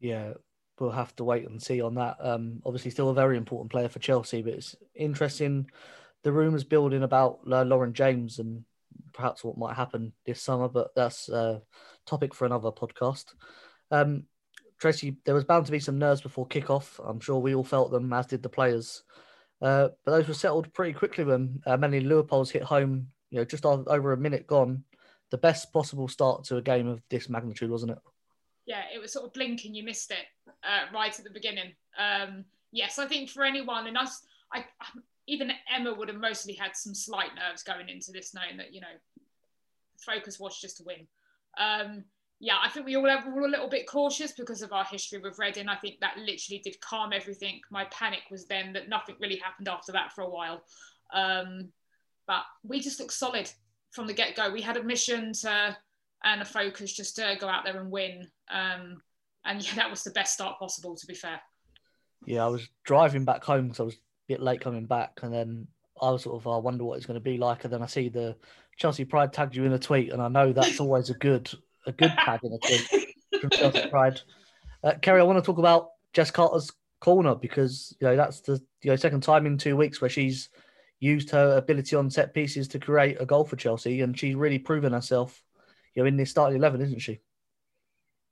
Yeah, 0.00 0.34
we'll 0.80 0.90
have 0.90 1.14
to 1.16 1.24
wait 1.24 1.48
and 1.48 1.62
see 1.62 1.80
on 1.80 1.94
that. 1.96 2.16
Um, 2.20 2.60
obviously, 2.64 2.90
still 2.90 3.10
a 3.10 3.14
very 3.14 3.36
important 3.36 3.70
player 3.70 3.88
for 3.88 3.98
Chelsea, 3.98 4.42
but 4.42 4.54
it's 4.54 4.76
interesting. 4.94 5.70
The 6.22 6.32
rumours 6.32 6.64
building 6.64 7.02
about 7.02 7.40
uh, 7.50 7.62
Lauren 7.62 7.92
James 7.92 8.38
and 8.38 8.64
perhaps 9.12 9.44
what 9.44 9.58
might 9.58 9.76
happen 9.76 10.12
this 10.26 10.42
summer, 10.42 10.68
but 10.68 10.94
that's 10.94 11.28
a 11.28 11.62
topic 12.06 12.34
for 12.34 12.46
another 12.46 12.70
podcast. 12.70 13.26
Um, 13.90 14.24
Tracy, 14.78 15.16
there 15.24 15.34
was 15.34 15.44
bound 15.44 15.66
to 15.66 15.72
be 15.72 15.80
some 15.80 15.98
nerves 15.98 16.20
before 16.20 16.46
kickoff. 16.46 17.00
I'm 17.04 17.20
sure 17.20 17.38
we 17.38 17.54
all 17.54 17.64
felt 17.64 17.90
them, 17.90 18.12
as 18.12 18.26
did 18.26 18.42
the 18.42 18.48
players. 18.48 19.02
Uh, 19.60 19.88
but 20.04 20.12
those 20.12 20.28
were 20.28 20.34
settled 20.34 20.72
pretty 20.72 20.92
quickly 20.92 21.24
when 21.24 21.60
uh, 21.66 21.76
Melanie 21.76 22.04
Leupolz 22.04 22.50
hit 22.50 22.62
home. 22.62 23.08
You 23.30 23.38
know, 23.38 23.44
just 23.44 23.66
over 23.66 24.12
a 24.12 24.16
minute 24.16 24.46
gone, 24.46 24.84
the 25.30 25.38
best 25.38 25.72
possible 25.72 26.08
start 26.08 26.44
to 26.44 26.56
a 26.56 26.62
game 26.62 26.86
of 26.86 27.02
this 27.10 27.28
magnitude, 27.28 27.70
wasn't 27.70 27.92
it? 27.92 27.98
Yeah, 28.66 28.82
it 28.94 29.00
was 29.00 29.12
sort 29.12 29.26
of 29.26 29.32
blinking. 29.32 29.74
You 29.74 29.82
missed 29.82 30.10
it 30.10 30.26
uh, 30.64 30.92
right 30.94 31.16
at 31.16 31.24
the 31.24 31.30
beginning. 31.30 31.72
Um, 31.98 32.44
yes, 32.72 32.98
I 32.98 33.06
think 33.06 33.30
for 33.30 33.44
anyone, 33.44 33.86
and 33.86 33.96
us, 33.96 34.22
I 34.52 34.64
even 35.26 35.52
Emma 35.74 35.92
would 35.92 36.08
have 36.08 36.20
mostly 36.20 36.54
had 36.54 36.74
some 36.74 36.94
slight 36.94 37.30
nerves 37.36 37.62
going 37.62 37.88
into 37.88 38.12
this, 38.12 38.34
knowing 38.34 38.56
that 38.56 38.72
you 38.72 38.80
know, 38.80 38.86
focus 40.04 40.40
was 40.40 40.60
just 40.60 40.78
to 40.78 40.84
win. 40.84 41.06
Um, 41.58 42.04
yeah, 42.40 42.56
I 42.62 42.68
think 42.68 42.86
we 42.86 42.94
all 42.94 43.02
were 43.02 43.46
a 43.46 43.50
little 43.50 43.68
bit 43.68 43.88
cautious 43.88 44.32
because 44.32 44.62
of 44.62 44.72
our 44.72 44.84
history 44.84 45.18
with 45.18 45.38
Reading. 45.38 45.68
I 45.68 45.74
think 45.76 45.98
that 46.00 46.18
literally 46.18 46.60
did 46.64 46.80
calm 46.80 47.12
everything. 47.12 47.60
My 47.70 47.84
panic 47.86 48.22
was 48.30 48.46
then 48.46 48.72
that 48.74 48.88
nothing 48.88 49.16
really 49.20 49.36
happened 49.36 49.68
after 49.68 49.90
that 49.92 50.12
for 50.12 50.22
a 50.22 50.30
while. 50.30 50.62
Um, 51.12 51.72
but 52.28 52.42
we 52.62 52.78
just 52.78 53.00
looked 53.00 53.12
solid 53.12 53.50
from 53.90 54.06
the 54.06 54.12
get 54.12 54.36
go. 54.36 54.50
We 54.50 54.62
had 54.62 54.76
a 54.76 54.84
mission 54.84 55.32
to, 55.40 55.76
and 56.22 56.42
a 56.42 56.44
focus 56.44 56.92
just 56.92 57.16
to 57.16 57.36
go 57.40 57.48
out 57.48 57.64
there 57.64 57.80
and 57.80 57.90
win. 57.90 58.28
Um, 58.50 59.02
and 59.48 59.66
yeah, 59.66 59.74
that 59.74 59.90
was 59.90 60.04
the 60.04 60.10
best 60.10 60.34
start 60.34 60.58
possible, 60.58 60.94
to 60.94 61.06
be 61.06 61.14
fair. 61.14 61.40
Yeah, 62.26 62.44
I 62.44 62.48
was 62.48 62.68
driving 62.84 63.24
back 63.24 63.42
home 63.42 63.68
because 63.68 63.80
I 63.80 63.84
was 63.84 63.94
a 63.94 63.98
bit 64.28 64.42
late 64.42 64.60
coming 64.60 64.86
back, 64.86 65.20
and 65.22 65.32
then 65.32 65.66
I 66.00 66.10
was 66.10 66.22
sort 66.22 66.40
of, 66.40 66.46
I 66.46 66.58
wonder 66.58 66.84
what 66.84 66.98
it's 66.98 67.06
going 67.06 67.18
to 67.18 67.24
be 67.24 67.38
like. 67.38 67.64
And 67.64 67.72
then 67.72 67.82
I 67.82 67.86
see 67.86 68.08
the 68.10 68.36
Chelsea 68.76 69.04
Pride 69.04 69.32
tagged 69.32 69.56
you 69.56 69.64
in 69.64 69.72
a 69.72 69.78
tweet, 69.78 70.12
and 70.12 70.20
I 70.20 70.28
know 70.28 70.52
that's 70.52 70.80
always 70.80 71.10
a 71.10 71.14
good 71.14 71.50
a 71.86 71.92
good 71.92 72.12
tag 72.18 72.40
in 72.44 72.52
a 72.52 72.58
tweet 72.58 73.14
from 73.40 73.50
Chelsea 73.50 73.86
Pride. 73.90 74.20
Uh, 74.84 74.94
Kerry, 75.00 75.20
I 75.20 75.24
want 75.24 75.38
to 75.38 75.46
talk 75.46 75.58
about 75.58 75.88
Jess 76.12 76.30
Carter's 76.30 76.70
corner 77.00 77.34
because 77.34 77.96
you 78.00 78.06
know 78.06 78.16
that's 78.16 78.40
the 78.40 78.60
you 78.82 78.90
know 78.90 78.96
second 78.96 79.22
time 79.22 79.46
in 79.46 79.56
two 79.56 79.76
weeks 79.76 80.00
where 80.00 80.10
she's 80.10 80.50
used 81.00 81.30
her 81.30 81.56
ability 81.56 81.96
on 81.96 82.10
set 82.10 82.34
pieces 82.34 82.68
to 82.68 82.78
create 82.78 83.16
a 83.20 83.26
goal 83.26 83.44
for 83.44 83.56
Chelsea, 83.56 84.02
and 84.02 84.18
she's 84.18 84.34
really 84.34 84.58
proven 84.58 84.92
herself, 84.92 85.42
you 85.94 86.02
know, 86.02 86.06
in 86.06 86.18
this 86.18 86.30
starting 86.30 86.58
eleven, 86.58 86.82
isn't 86.82 87.00
she? 87.00 87.20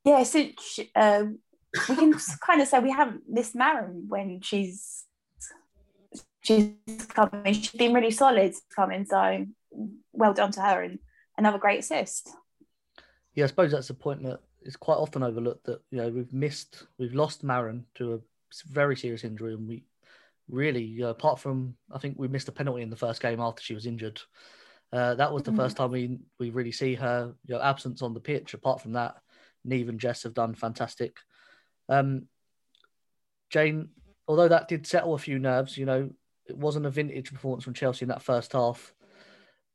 Yeah, 0.06 0.22
so 0.22 0.46
uh, 0.94 1.24
we 1.88 1.96
can 1.96 2.14
kind 2.46 2.62
of 2.62 2.68
say 2.68 2.78
we 2.78 2.92
haven't 2.92 3.22
missed 3.28 3.56
Maren 3.56 4.04
when 4.06 4.40
she's 4.40 5.04
she's 6.42 6.70
coming. 7.08 7.52
She's 7.52 7.72
been 7.72 7.92
really 7.92 8.12
solid 8.12 8.54
coming, 8.74 9.04
so 9.04 9.46
well 10.12 10.32
done 10.32 10.52
to 10.52 10.60
her 10.60 10.82
and 10.84 11.00
another 11.36 11.58
great 11.58 11.80
assist. 11.80 12.30
Yeah, 13.34 13.44
I 13.44 13.48
suppose 13.48 13.72
that's 13.72 13.88
the 13.88 13.94
point 13.94 14.22
that 14.22 14.38
is 14.62 14.76
quite 14.76 14.94
often 14.94 15.24
overlooked 15.24 15.66
that 15.66 15.80
you 15.90 15.98
know 15.98 16.08
we've 16.08 16.32
missed, 16.32 16.86
we've 16.98 17.14
lost 17.14 17.42
Maren 17.42 17.84
to 17.96 18.14
a 18.14 18.18
very 18.70 18.94
serious 18.94 19.24
injury, 19.24 19.54
and 19.54 19.66
we 19.66 19.84
really, 20.48 20.94
know, 20.98 21.08
apart 21.08 21.40
from 21.40 21.74
I 21.92 21.98
think 21.98 22.16
we 22.16 22.28
missed 22.28 22.48
a 22.48 22.52
penalty 22.52 22.82
in 22.82 22.90
the 22.90 22.96
first 22.96 23.20
game 23.20 23.40
after 23.40 23.60
she 23.60 23.74
was 23.74 23.86
injured. 23.86 24.20
Uh, 24.92 25.16
that 25.16 25.32
was 25.32 25.42
the 25.42 25.50
mm-hmm. 25.50 25.58
first 25.58 25.76
time 25.76 25.90
we 25.90 26.20
we 26.38 26.50
really 26.50 26.70
see 26.70 26.94
her 26.94 27.34
you 27.44 27.56
know, 27.56 27.60
absence 27.60 28.02
on 28.02 28.14
the 28.14 28.20
pitch. 28.20 28.54
Apart 28.54 28.80
from 28.80 28.92
that, 28.92 29.16
Neve 29.66 29.88
and 29.88 30.00
Jess 30.00 30.22
have 30.22 30.34
done 30.34 30.54
fantastic. 30.54 31.16
Um, 31.88 32.26
Jane, 33.50 33.90
although 34.26 34.48
that 34.48 34.68
did 34.68 34.86
settle 34.86 35.14
a 35.14 35.18
few 35.18 35.38
nerves, 35.38 35.76
you 35.76 35.86
know, 35.86 36.10
it 36.46 36.56
wasn't 36.56 36.86
a 36.86 36.90
vintage 36.90 37.32
performance 37.32 37.64
from 37.64 37.74
Chelsea 37.74 38.04
in 38.04 38.08
that 38.08 38.22
first 38.22 38.52
half. 38.52 38.92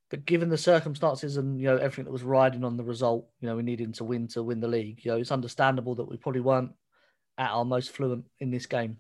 But 0.10 0.26
given 0.26 0.50
the 0.50 0.58
circumstances 0.58 1.38
and 1.38 1.60
you 1.60 1.68
know 1.68 1.78
everything 1.78 2.06
that 2.06 2.12
was 2.12 2.24
riding 2.24 2.66
on 2.66 2.76
the 2.76 2.84
result, 2.84 3.28
you 3.40 3.48
know, 3.48 3.56
we 3.56 3.64
needed 3.64 3.94
to 3.96 4.04
win 4.04 4.28
to 4.30 4.44
win 4.44 4.60
the 4.60 4.68
league. 4.68 5.06
You 5.06 5.12
know, 5.12 5.18
it's 5.18 5.32
understandable 5.32 5.96
that 5.96 6.10
we 6.10 6.18
probably 6.18 6.42
weren't 6.42 6.72
at 7.38 7.52
our 7.52 7.64
most 7.64 7.92
fluent 7.92 8.26
in 8.40 8.52
this 8.52 8.66
game. 8.66 8.98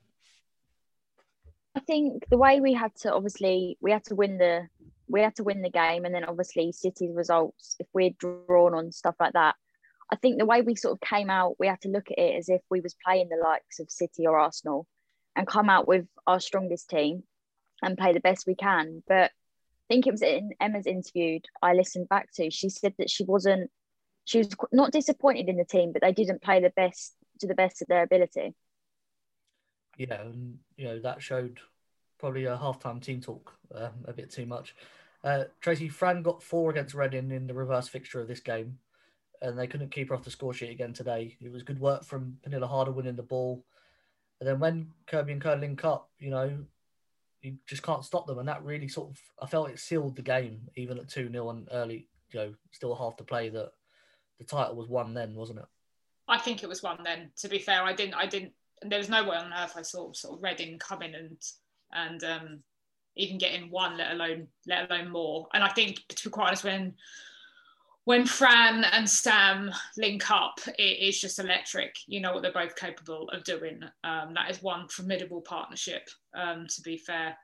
I 1.75 1.81
think 1.81 2.24
the 2.29 2.38
way 2.38 2.62
we 2.62 2.74
had 2.74 2.95
to 3.01 3.13
obviously 3.13 3.77
we 3.81 3.91
had 3.91 4.05
to 4.05 4.15
win 4.15 4.38
the 4.38 4.67
we 5.12 5.21
had 5.21 5.36
to 5.36 5.43
win 5.43 5.62
the 5.62 5.69
game, 5.69 6.05
and 6.05 6.15
then 6.15 6.24
obviously 6.24 6.71
City's 6.71 7.13
results. 7.13 7.75
If 7.79 7.88
we're 7.93 8.15
drawn 8.17 8.74
on 8.74 8.91
stuff 8.91 9.15
like 9.19 9.33
that, 9.33 9.55
I 10.12 10.18
think 10.18 10.38
the 10.38 10.46
way 10.46 10.62
we 10.62 10.75
sort 10.75 10.94
of 10.94 11.01
came 11.01 11.30
out, 11.30 11.56
we 11.60 11.68
had 11.68 11.82
to 11.82 11.89
look 11.89 12.12
at 12.12 12.20
it 12.20 12.36
as 12.38 12.50
if 12.50 12.62
we 12.70 12.82
was 12.82 12.96
playing 13.06 13.30
the 13.30 13.41
likes 13.41 13.80
of 13.80 13.89
City 13.89 14.27
or 14.27 14.38
Arsenal, 14.38 14.88
and 15.36 15.48
come 15.48 15.70
out 15.70 15.88
with 15.88 16.06
our 16.27 16.39
strongest 16.39 16.89
team 16.89 17.24
and 17.82 17.98
play 17.98 18.13
the 18.13 18.20
best 18.20 18.46
we 18.46 18.56
can. 18.56 19.03
But 19.08 19.32
I 19.32 19.88
think 19.88 20.08
it 20.08 20.12
was 20.12 20.22
in 20.22 20.51
Emma's 20.60 20.88
interview 20.88 21.39
I 21.62 21.74
listened 21.74 22.10
back 22.10 22.30
to. 22.36 22.51
She 22.51 22.70
said 22.70 22.94
that 22.98 23.10
she 23.10 23.24
wasn't 23.24 23.72
she 24.25 24.39
was 24.39 24.50
not 24.72 24.91
disappointed 24.91 25.50
in 25.50 25.58
the 25.58 25.65
team, 25.65 25.94
but 25.94 26.01
they 26.01 26.12
didn't 26.12 26.44
play 26.44 26.62
the 26.62 26.70
best 26.70 27.13
to 27.39 27.48
the 27.48 27.56
best 27.56 27.82
of 27.82 27.88
their 27.88 28.03
ability 28.03 28.53
yeah, 29.98 30.22
and 30.22 30.58
you 30.77 30.86
know 30.86 31.00
that 31.00 31.22
showed 31.22 31.60
probably 32.20 32.46
a 32.46 32.58
half-time 32.58 33.00
team 33.00 33.22
talk 33.22 33.53
um, 33.75 33.91
a 34.06 34.13
bit 34.13 34.30
too 34.30 34.46
much. 34.46 34.75
Uh, 35.24 35.46
Tracy 35.60 35.89
Fran 35.89 36.24
got 36.24 36.41
four 36.41 36.72
against 36.72 36.96
Reading 36.96 37.32
in 37.32 37.48
the 37.48 37.53
reverse 37.53 37.88
fixture 37.88 38.20
of 38.20 38.27
this 38.27 38.39
game, 38.39 38.80
and 39.41 39.57
they 39.57 39.67
couldn't 39.67 39.91
keep 39.91 40.10
her 40.10 40.15
off 40.15 40.24
the 40.24 40.31
score 40.31 40.53
sheet 40.53 40.69
again 40.71 40.93
today. 40.93 41.38
It 41.41 41.51
was 41.51 41.63
good 41.63 41.79
work 41.79 42.03
from 42.03 42.38
Pernille 42.45 42.67
Harder 42.67 42.91
winning 42.91 43.15
the 43.15 43.24
ball, 43.24 43.65
and 44.39 44.48
then 44.48 44.60
when 44.60 44.91
Kirby 45.07 45.33
and 45.33 45.41
Curling 45.41 45.62
link 45.62 45.86
up, 45.86 46.10
you 46.19 46.29
know, 46.29 46.57
you 47.41 47.57
just 47.67 47.83
can't 47.83 48.05
stop 48.05 48.27
them, 48.27 48.39
and 48.39 48.48
that 48.48 48.63
really 48.63 48.88
sort 48.88 49.10
of 49.10 49.19
I 49.41 49.48
felt 49.48 49.69
it 49.69 49.79
sealed 49.79 50.15
the 50.15 50.21
game 50.21 50.62
even 50.75 50.98
at 50.98 51.10
two 51.10 51.29
0 51.31 51.50
and 51.50 51.67
early, 51.71 52.07
you 52.31 52.39
know, 52.39 52.53
still 52.71 52.95
half 52.95 53.17
to 53.17 53.24
play. 53.24 53.50
That 53.50 53.71
the 54.39 54.45
title 54.45 54.75
was 54.75 54.88
won 54.88 55.13
then, 55.13 55.36
wasn't 55.36 55.60
it? 55.60 55.65
I 56.27 56.38
think 56.38 56.63
it 56.63 56.69
was 56.69 56.83
won 56.83 57.00
then. 57.03 57.31
To 57.38 57.50
be 57.50 57.60
fair, 57.60 57.83
I 57.83 57.93
didn't. 57.93 58.15
I 58.15 58.25
didn't 58.25 58.53
there 58.83 59.00
was 59.00 59.10
no 59.10 59.24
way 59.24 59.38
on 59.38 59.53
earth 59.53 59.74
I 59.77 59.81
saw 59.81 60.12
sort 60.13 60.38
of 60.38 60.43
Reading 60.43 60.79
coming 60.79 61.13
and 61.15 61.38
and 61.93 62.24
um, 62.24 62.60
even 63.15 63.38
getting 63.38 63.69
one, 63.69 63.98
let 63.98 64.12
alone 64.12 64.48
let 64.65 64.89
alone 64.89 65.10
more. 65.10 65.48
And 65.53 65.63
I 65.63 65.69
think 65.69 66.07
to 66.07 66.24
be 66.25 66.31
quite 66.31 66.48
honest, 66.48 66.63
when 66.63 66.93
when 68.05 68.25
Fran 68.25 68.84
and 68.84 69.08
Sam 69.08 69.72
link 69.98 70.29
up, 70.31 70.60
it 70.79 71.00
is 71.00 71.20
just 71.20 71.39
electric. 71.39 71.96
You 72.08 72.20
know 72.20 72.34
what 72.34 72.41
they're 72.41 72.51
both 72.51 72.75
capable 72.75 73.29
of 73.29 73.43
doing. 73.43 73.81
Um, 74.03 74.34
that 74.34 74.50
is 74.50 74.62
one 74.62 74.88
formidable 74.88 75.41
partnership. 75.41 76.10
Um, 76.34 76.65
to 76.67 76.81
be 76.81 76.98
fair, 76.98 77.38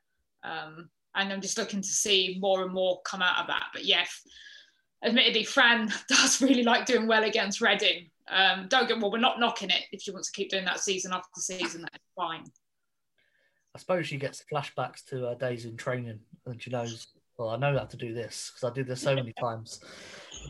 um, 0.44 0.90
and 1.16 1.32
I'm 1.32 1.42
just 1.42 1.58
looking 1.58 1.82
to 1.82 1.88
see 1.88 2.38
more 2.40 2.64
and 2.64 2.74
more 2.74 3.02
come 3.04 3.22
out 3.22 3.40
of 3.40 3.48
that. 3.48 3.68
But 3.74 3.86
yes, 3.86 4.22
admittedly, 5.04 5.44
Fran 5.44 5.92
does 6.08 6.42
really 6.42 6.64
like 6.64 6.86
doing 6.86 7.08
well 7.08 7.24
against 7.24 7.62
Reading. 7.62 8.10
Um, 8.30 8.68
don't 8.68 8.88
get 8.88 9.00
well, 9.00 9.12
we're 9.12 9.20
not 9.20 9.40
knocking 9.40 9.70
it. 9.70 9.84
If 9.92 10.02
she 10.02 10.12
wants 10.12 10.32
to 10.32 10.36
keep 10.36 10.50
doing 10.50 10.66
that 10.66 10.80
season 10.80 11.14
after 11.14 11.40
season, 11.40 11.82
that's 11.82 12.04
fine. 12.16 12.44
I 13.76 13.80
suppose 13.80 14.08
she 14.08 14.18
gets 14.18 14.44
flashbacks 14.52 15.06
to 15.10 15.24
her 15.24 15.36
days 15.36 15.66
in 15.66 15.78
training, 15.78 16.20
and 16.46 16.62
she 16.62 16.72
knows, 16.72 17.08
well, 17.38 17.50
I 17.50 17.58
know 17.58 17.78
how 17.78 17.86
to 17.86 17.98
do 17.98 18.14
this 18.14 18.52
because 18.52 18.70
I 18.70 18.74
did 18.74 18.88
this 18.88 19.02
so 19.02 19.16
many 19.16 19.34
times. 19.40 19.80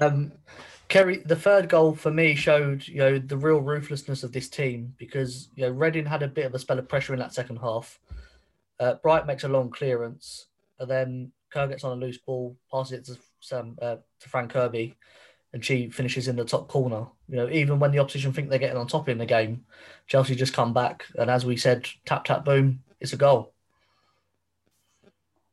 Um, 0.01 0.31
Kerry, 0.87 1.17
the 1.17 1.35
third 1.35 1.67
goal 1.67 1.93
for 1.93 2.11
me 2.11 2.33
showed, 2.35 2.87
you 2.87 2.99
know, 2.99 3.19
the 3.19 3.37
real 3.37 3.59
ruthlessness 3.59 4.23
of 4.23 4.31
this 4.31 4.47
team 4.47 4.93
because 4.97 5.49
you 5.55 5.65
know 5.65 5.71
Reading 5.71 6.05
had 6.05 6.23
a 6.23 6.27
bit 6.27 6.45
of 6.45 6.55
a 6.55 6.59
spell 6.59 6.79
of 6.79 6.87
pressure 6.87 7.13
in 7.13 7.19
that 7.19 7.33
second 7.33 7.57
half. 7.57 7.99
Uh, 8.79 8.93
Bright 8.95 9.25
makes 9.25 9.43
a 9.43 9.49
long 9.49 9.69
clearance, 9.69 10.47
and 10.79 10.89
then 10.89 11.31
Kerr 11.51 11.67
gets 11.67 11.83
on 11.83 11.97
a 11.97 11.99
loose 11.99 12.19
ball, 12.19 12.55
passes 12.71 12.93
it 12.93 13.05
to 13.05 13.17
Sam 13.41 13.75
uh, 13.81 13.97
to 14.21 14.29
Fran 14.29 14.47
Kirby, 14.47 14.95
and 15.51 15.65
she 15.65 15.89
finishes 15.89 16.27
in 16.27 16.35
the 16.35 16.45
top 16.45 16.69
corner. 16.69 17.07
You 17.27 17.37
know, 17.37 17.49
even 17.49 17.79
when 17.79 17.91
the 17.91 17.99
opposition 17.99 18.31
think 18.31 18.49
they're 18.49 18.59
getting 18.59 18.77
on 18.77 18.87
top 18.87 19.09
in 19.09 19.17
the 19.17 19.25
game, 19.25 19.65
Chelsea 20.05 20.35
just 20.35 20.53
come 20.53 20.73
back, 20.73 21.05
and 21.15 21.29
as 21.29 21.45
we 21.45 21.57
said, 21.57 21.87
tap 22.05 22.23
tap 22.23 22.45
boom, 22.45 22.83
it's 23.01 23.13
a 23.13 23.17
goal. 23.17 23.53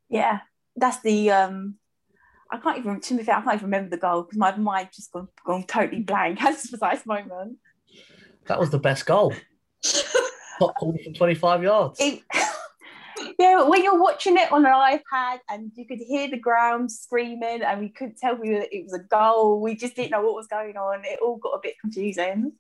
Yeah, 0.09 0.41
that's 0.77 1.01
the. 1.01 1.31
um 1.31 1.77
I 2.51 2.59
can't 2.59 2.79
even. 2.79 3.01
To 3.01 3.17
be 3.17 3.23
fair, 3.23 3.37
I 3.37 3.43
can't 3.43 3.55
even 3.57 3.67
remember 3.67 3.91
the 3.91 4.01
goal 4.01 4.23
because 4.23 4.39
my 4.39 4.57
mind 4.57 4.89
just 4.95 5.13
gone, 5.13 5.29
gone 5.45 5.65
totally 5.65 6.03
blank 6.03 6.43
at 6.43 6.53
this 6.53 6.71
precise 6.71 7.05
moment. 7.07 7.59
That 8.47 8.61
was 8.61 8.71
the 8.71 8.79
best 8.79 9.07
goal. 9.07 9.33
top 10.59 10.77
corner 10.77 10.99
from 11.03 11.15
twenty 11.15 11.35
five 11.35 11.63
yards. 11.63 11.99
It, 12.01 12.21
yeah, 13.39 13.63
when 13.63 13.83
you're 13.83 14.01
watching 14.01 14.37
it 14.37 14.51
on 14.53 14.67
an 14.67 14.73
iPad 14.73 15.39
and 15.49 15.73
you 15.75 15.87
could 15.87 15.99
hear 15.99 16.29
the 16.29 16.39
ground 16.39 16.91
screaming 16.91 17.63
and 17.63 17.81
we 17.81 17.89
couldn't 17.89 18.19
tell 18.19 18.39
you 18.45 18.59
that 18.59 18.75
it 18.75 18.85
was 18.85 18.93
a 18.93 19.03
goal, 19.03 19.61
we 19.61 19.75
just 19.75 19.97
didn't 19.97 20.11
know 20.11 20.23
what 20.23 20.35
was 20.35 20.47
going 20.47 20.77
on. 20.77 21.03
It 21.05 21.21
all 21.23 21.37
got 21.39 21.53
a 21.53 21.61
bit 21.63 21.75
confusing. 21.81 22.53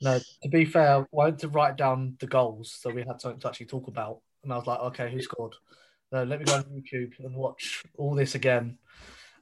No, 0.00 0.18
to 0.42 0.48
be 0.48 0.64
fair, 0.64 0.96
I 0.96 1.04
went 1.12 1.38
to 1.40 1.48
write 1.48 1.76
down 1.76 2.16
the 2.20 2.26
goals 2.26 2.76
so 2.80 2.90
we 2.90 3.02
had 3.02 3.20
something 3.20 3.40
to 3.40 3.48
actually 3.48 3.66
talk 3.66 3.88
about. 3.88 4.20
And 4.42 4.52
I 4.52 4.56
was 4.56 4.66
like, 4.66 4.80
okay, 4.80 5.10
who 5.10 5.20
scored? 5.22 5.54
No, 6.14 6.22
let 6.22 6.38
me 6.38 6.44
go 6.44 6.54
on 6.54 6.62
YouTube 6.62 7.18
and 7.18 7.34
watch 7.34 7.82
all 7.98 8.14
this 8.14 8.36
again. 8.36 8.78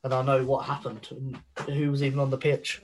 And 0.04 0.14
I 0.14 0.22
know 0.22 0.42
what 0.46 0.64
happened 0.64 1.06
and 1.10 1.38
who 1.68 1.90
was 1.90 2.02
even 2.02 2.18
on 2.18 2.30
the 2.30 2.38
pitch. 2.38 2.80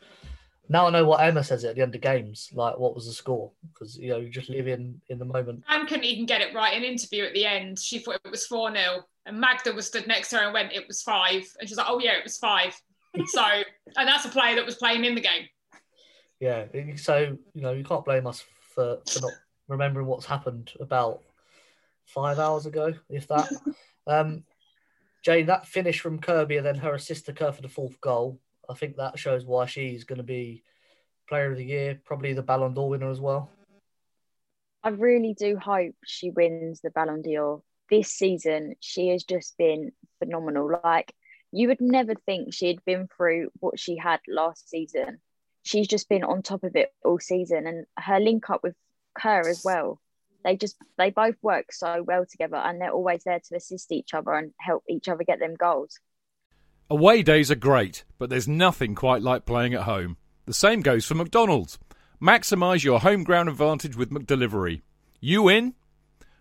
Now 0.68 0.86
I 0.86 0.90
know 0.90 1.06
what 1.06 1.22
Emma 1.22 1.42
says 1.42 1.64
at 1.64 1.74
the 1.74 1.80
end 1.80 1.94
of 1.94 2.02
games, 2.02 2.50
like 2.52 2.78
what 2.78 2.94
was 2.94 3.06
the 3.06 3.14
score, 3.14 3.50
because 3.72 3.96
you 3.96 4.10
know 4.10 4.18
you 4.18 4.28
just 4.28 4.50
live 4.50 4.68
in 4.68 5.00
in 5.08 5.18
the 5.18 5.24
moment. 5.24 5.64
Anne 5.70 5.86
couldn't 5.86 6.04
even 6.04 6.26
get 6.26 6.42
it 6.42 6.54
right 6.54 6.76
in 6.76 6.84
interview 6.84 7.24
at 7.24 7.32
the 7.32 7.46
end. 7.46 7.78
She 7.78 7.98
thought 7.98 8.20
it 8.22 8.30
was 8.30 8.46
four 8.46 8.70
0 8.70 9.04
and 9.24 9.40
Magda 9.40 9.72
was 9.72 9.86
stood 9.86 10.06
next 10.06 10.28
to 10.30 10.36
her 10.36 10.44
and 10.44 10.52
went, 10.52 10.74
"It 10.74 10.86
was 10.86 11.00
five. 11.00 11.44
and 11.58 11.66
she's 11.66 11.78
like, 11.78 11.86
"Oh 11.88 11.98
yeah, 11.98 12.18
it 12.18 12.24
was 12.24 12.36
five. 12.36 12.78
so, 13.28 13.42
and 13.96 14.06
that's 14.06 14.26
a 14.26 14.28
player 14.28 14.54
that 14.56 14.66
was 14.66 14.74
playing 14.74 15.06
in 15.06 15.14
the 15.14 15.22
game. 15.22 15.48
Yeah, 16.40 16.66
so 16.96 17.38
you 17.54 17.62
know 17.62 17.72
you 17.72 17.84
can't 17.84 18.04
blame 18.04 18.26
us 18.26 18.44
for 18.74 18.98
for 19.10 19.20
not 19.22 19.32
remembering 19.66 20.06
what's 20.06 20.26
happened 20.26 20.72
about 20.78 21.22
five 22.08 22.38
hours 22.38 22.66
ago, 22.66 22.94
if 23.08 23.28
that. 23.28 23.48
um, 24.06 24.44
Jane, 25.24 25.46
that 25.46 25.66
finish 25.66 26.00
from 26.00 26.20
Kirby 26.20 26.56
and 26.56 26.66
then 26.66 26.76
her 26.76 26.94
assist 26.94 27.26
to 27.26 27.32
Kerr 27.32 27.52
for 27.52 27.62
the 27.62 27.68
fourth 27.68 28.00
goal 28.00 28.40
I 28.68 28.74
think 28.74 28.96
that 28.96 29.18
shows 29.18 29.44
why 29.44 29.66
she's 29.66 30.04
going 30.04 30.18
to 30.18 30.22
be 30.24 30.62
player 31.28 31.50
of 31.50 31.56
the 31.56 31.64
year, 31.64 32.00
probably 32.04 32.34
the 32.34 32.42
Ballon 32.42 32.74
d'Or 32.74 32.90
winner 32.90 33.10
as 33.10 33.20
well. 33.20 33.50
I 34.82 34.90
really 34.90 35.34
do 35.34 35.56
hope 35.56 35.94
she 36.04 36.30
wins 36.30 36.80
the 36.80 36.90
Ballon 36.90 37.22
d'Or. 37.22 37.62
This 37.90 38.10
season, 38.10 38.74
she 38.80 39.08
has 39.08 39.24
just 39.24 39.56
been 39.56 39.92
phenomenal. 40.18 40.70
Like, 40.84 41.14
you 41.50 41.68
would 41.68 41.80
never 41.80 42.14
think 42.14 42.52
she 42.52 42.68
had 42.68 42.84
been 42.84 43.08
through 43.16 43.50
what 43.60 43.78
she 43.78 43.96
had 43.96 44.20
last 44.28 44.68
season. 44.68 45.20
She's 45.62 45.88
just 45.88 46.08
been 46.08 46.24
on 46.24 46.42
top 46.42 46.64
of 46.64 46.76
it 46.76 46.92
all 47.02 47.18
season, 47.18 47.66
and 47.66 47.86
her 47.98 48.20
link 48.20 48.50
up 48.50 48.62
with 48.62 48.74
Kerr 49.18 49.48
as 49.48 49.62
well. 49.64 50.00
They 50.44 50.56
just 50.56 50.76
they 50.96 51.10
both 51.10 51.36
work 51.42 51.72
so 51.72 52.02
well 52.06 52.24
together, 52.24 52.56
and 52.56 52.80
they're 52.80 52.92
always 52.92 53.24
there 53.24 53.40
to 53.48 53.56
assist 53.56 53.92
each 53.92 54.14
other 54.14 54.32
and 54.32 54.52
help 54.60 54.84
each 54.88 55.08
other 55.08 55.24
get 55.24 55.40
them 55.40 55.54
goals. 55.58 55.98
Away 56.90 57.22
days 57.22 57.50
are 57.50 57.56
great, 57.56 58.04
but 58.18 58.30
there's 58.30 58.48
nothing 58.48 58.94
quite 58.94 59.22
like 59.22 59.44
playing 59.44 59.74
at 59.74 59.82
home. 59.82 60.16
The 60.46 60.54
same 60.54 60.80
goes 60.80 61.04
for 61.04 61.14
McDonald's. 61.14 61.78
Maximise 62.22 62.82
your 62.82 63.00
home 63.00 63.24
ground 63.24 63.48
advantage 63.48 63.94
with 63.96 64.10
McDelivery. 64.10 64.80
You 65.20 65.48
in? 65.48 65.74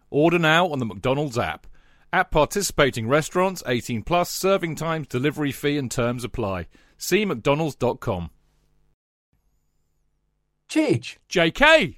Order 0.09 0.39
now 0.39 0.67
on 0.69 0.79
the 0.79 0.85
McDonald's 0.85 1.37
app. 1.37 1.67
At 2.13 2.31
participating 2.31 3.09
restaurants, 3.09 3.61
18 3.67 4.03
plus, 4.03 4.31
serving 4.31 4.75
times, 4.75 5.07
delivery 5.07 5.51
fee 5.51 5.77
and 5.77 5.91
terms 5.91 6.23
apply. 6.23 6.67
See 6.97 7.25
mcdonalds.com. 7.25 8.31
Cheech. 10.69 11.17
JK! 11.29 11.97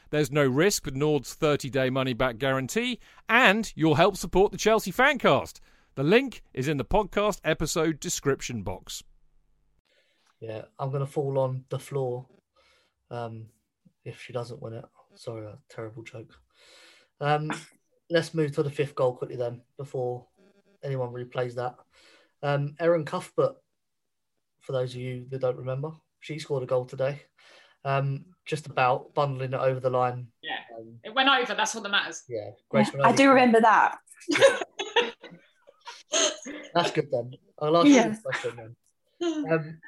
There's 0.11 0.29
no 0.29 0.45
risk 0.45 0.85
with 0.85 0.95
Nord's 0.95 1.33
30 1.33 1.69
day 1.69 1.89
money 1.89 2.13
back 2.13 2.37
guarantee, 2.37 2.99
and 3.29 3.71
you'll 3.77 3.95
help 3.95 4.17
support 4.17 4.51
the 4.51 4.57
Chelsea 4.57 4.91
Fancast. 4.91 5.61
The 5.95 6.03
link 6.03 6.43
is 6.53 6.67
in 6.67 6.75
the 6.75 6.83
podcast 6.83 7.39
episode 7.45 8.01
description 8.01 8.61
box. 8.61 9.03
Yeah, 10.41 10.63
I'm 10.77 10.89
going 10.89 11.05
to 11.05 11.09
fall 11.11 11.39
on 11.39 11.63
the 11.69 11.79
floor 11.79 12.27
um, 13.09 13.45
if 14.03 14.21
she 14.21 14.33
doesn't 14.33 14.61
win 14.61 14.73
it. 14.73 14.85
Sorry, 15.15 15.45
a 15.45 15.57
terrible 15.69 16.03
joke. 16.03 16.33
Um, 17.21 17.49
let's 18.09 18.33
move 18.33 18.51
to 18.53 18.63
the 18.63 18.69
fifth 18.69 18.95
goal 18.95 19.15
quickly 19.15 19.37
then 19.37 19.61
before 19.77 20.27
anyone 20.83 21.13
replays 21.13 21.55
that. 21.55 21.75
Um, 22.43 22.75
Erin 22.81 23.05
Cuthbert, 23.05 23.55
for 24.59 24.71
those 24.73 24.93
of 24.93 24.99
you 24.99 25.25
that 25.29 25.39
don't 25.39 25.57
remember, 25.57 25.91
she 26.19 26.37
scored 26.37 26.63
a 26.63 26.65
goal 26.65 26.83
today. 26.83 27.21
Um, 27.83 28.25
just 28.45 28.67
about 28.67 29.13
bundling 29.13 29.53
it 29.53 29.59
over 29.59 29.79
the 29.79 29.89
line. 29.89 30.27
Yeah, 30.41 30.57
um, 30.77 30.99
it 31.03 31.13
went 31.13 31.29
over. 31.29 31.55
That's 31.55 31.75
all 31.75 31.81
that 31.81 31.89
matters. 31.89 32.23
Yeah, 32.27 32.49
Grace 32.69 32.91
yeah, 32.93 33.07
I 33.07 33.11
do 33.13 33.29
remember 33.29 33.61
that. 33.61 33.97
That's 36.73 36.91
good 36.91 37.07
then. 37.11 37.33
I'll 37.59 37.77
ask 37.77 37.87
yeah. 37.87 38.07
you 38.07 38.13
a 38.13 38.17
question 38.17 38.51
then. 38.57 38.75
Um, 39.51 39.79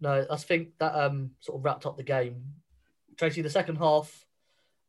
no, 0.00 0.26
I 0.30 0.36
think 0.36 0.70
that 0.78 0.94
um, 0.94 1.30
sort 1.40 1.58
of 1.58 1.64
wrapped 1.64 1.86
up 1.86 1.96
the 1.96 2.02
game. 2.02 2.42
Tracy, 3.16 3.42
the 3.42 3.50
second 3.50 3.76
half, 3.76 4.24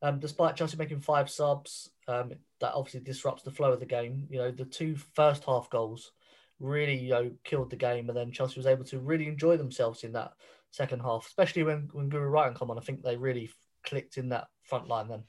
um, 0.01 0.19
despite 0.19 0.55
Chelsea 0.55 0.77
making 0.77 0.99
five 1.01 1.29
subs, 1.29 1.89
um, 2.07 2.33
that 2.59 2.73
obviously 2.73 2.99
disrupts 2.99 3.43
the 3.43 3.51
flow 3.51 3.71
of 3.71 3.79
the 3.79 3.85
game. 3.85 4.27
You 4.29 4.39
know, 4.39 4.51
the 4.51 4.65
two 4.65 4.95
first 5.13 5.43
half 5.45 5.69
goals 5.69 6.11
really 6.59 6.97
you 6.97 7.09
know 7.09 7.31
killed 7.43 7.69
the 7.69 7.75
game, 7.75 8.09
and 8.09 8.17
then 8.17 8.31
Chelsea 8.31 8.59
was 8.59 8.67
able 8.67 8.85
to 8.85 8.99
really 8.99 9.27
enjoy 9.27 9.57
themselves 9.57 10.03
in 10.03 10.13
that 10.13 10.33
second 10.75 10.99
half, 10.99 11.25
especially 11.27 11.63
when 11.63 11.89
when 11.93 12.09
Guro 12.09 12.31
Reiten 12.31 12.55
come 12.55 12.71
on. 12.71 12.77
I 12.77 12.81
think 12.81 13.01
they 13.01 13.15
really 13.15 13.49
clicked 13.83 14.17
in 14.17 14.29
that 14.29 14.47
front 14.63 14.87
line 14.87 15.07
then. 15.07 15.23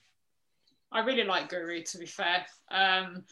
I 0.92 1.00
really 1.00 1.24
like 1.24 1.50
Guro. 1.50 1.84
to 1.84 1.98
be 1.98 2.06
fair. 2.06 2.46
Um, 2.70 3.24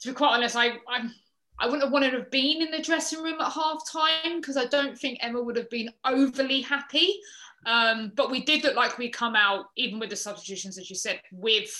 to 0.00 0.08
be 0.08 0.14
quite 0.14 0.34
honest, 0.34 0.56
I, 0.56 0.72
I'm 0.88 1.14
I 1.58 1.66
wouldn't 1.66 1.84
have 1.84 1.92
wanted 1.92 2.10
to 2.10 2.18
have 2.18 2.30
been 2.30 2.62
in 2.62 2.70
the 2.70 2.82
dressing 2.82 3.22
room 3.22 3.40
at 3.40 3.52
half 3.52 3.88
time 3.90 4.40
because 4.40 4.56
I 4.56 4.66
don't 4.66 4.98
think 4.98 5.18
Emma 5.20 5.42
would 5.42 5.56
have 5.56 5.70
been 5.70 5.90
overly 6.04 6.60
happy. 6.60 7.20
Um, 7.66 8.12
but 8.16 8.30
we 8.30 8.44
did 8.44 8.64
look 8.64 8.74
like 8.74 8.98
we 8.98 9.08
come 9.08 9.36
out, 9.36 9.66
even 9.76 10.00
with 10.00 10.10
the 10.10 10.16
substitutions, 10.16 10.78
as 10.78 10.90
you 10.90 10.96
said, 10.96 11.20
with 11.30 11.70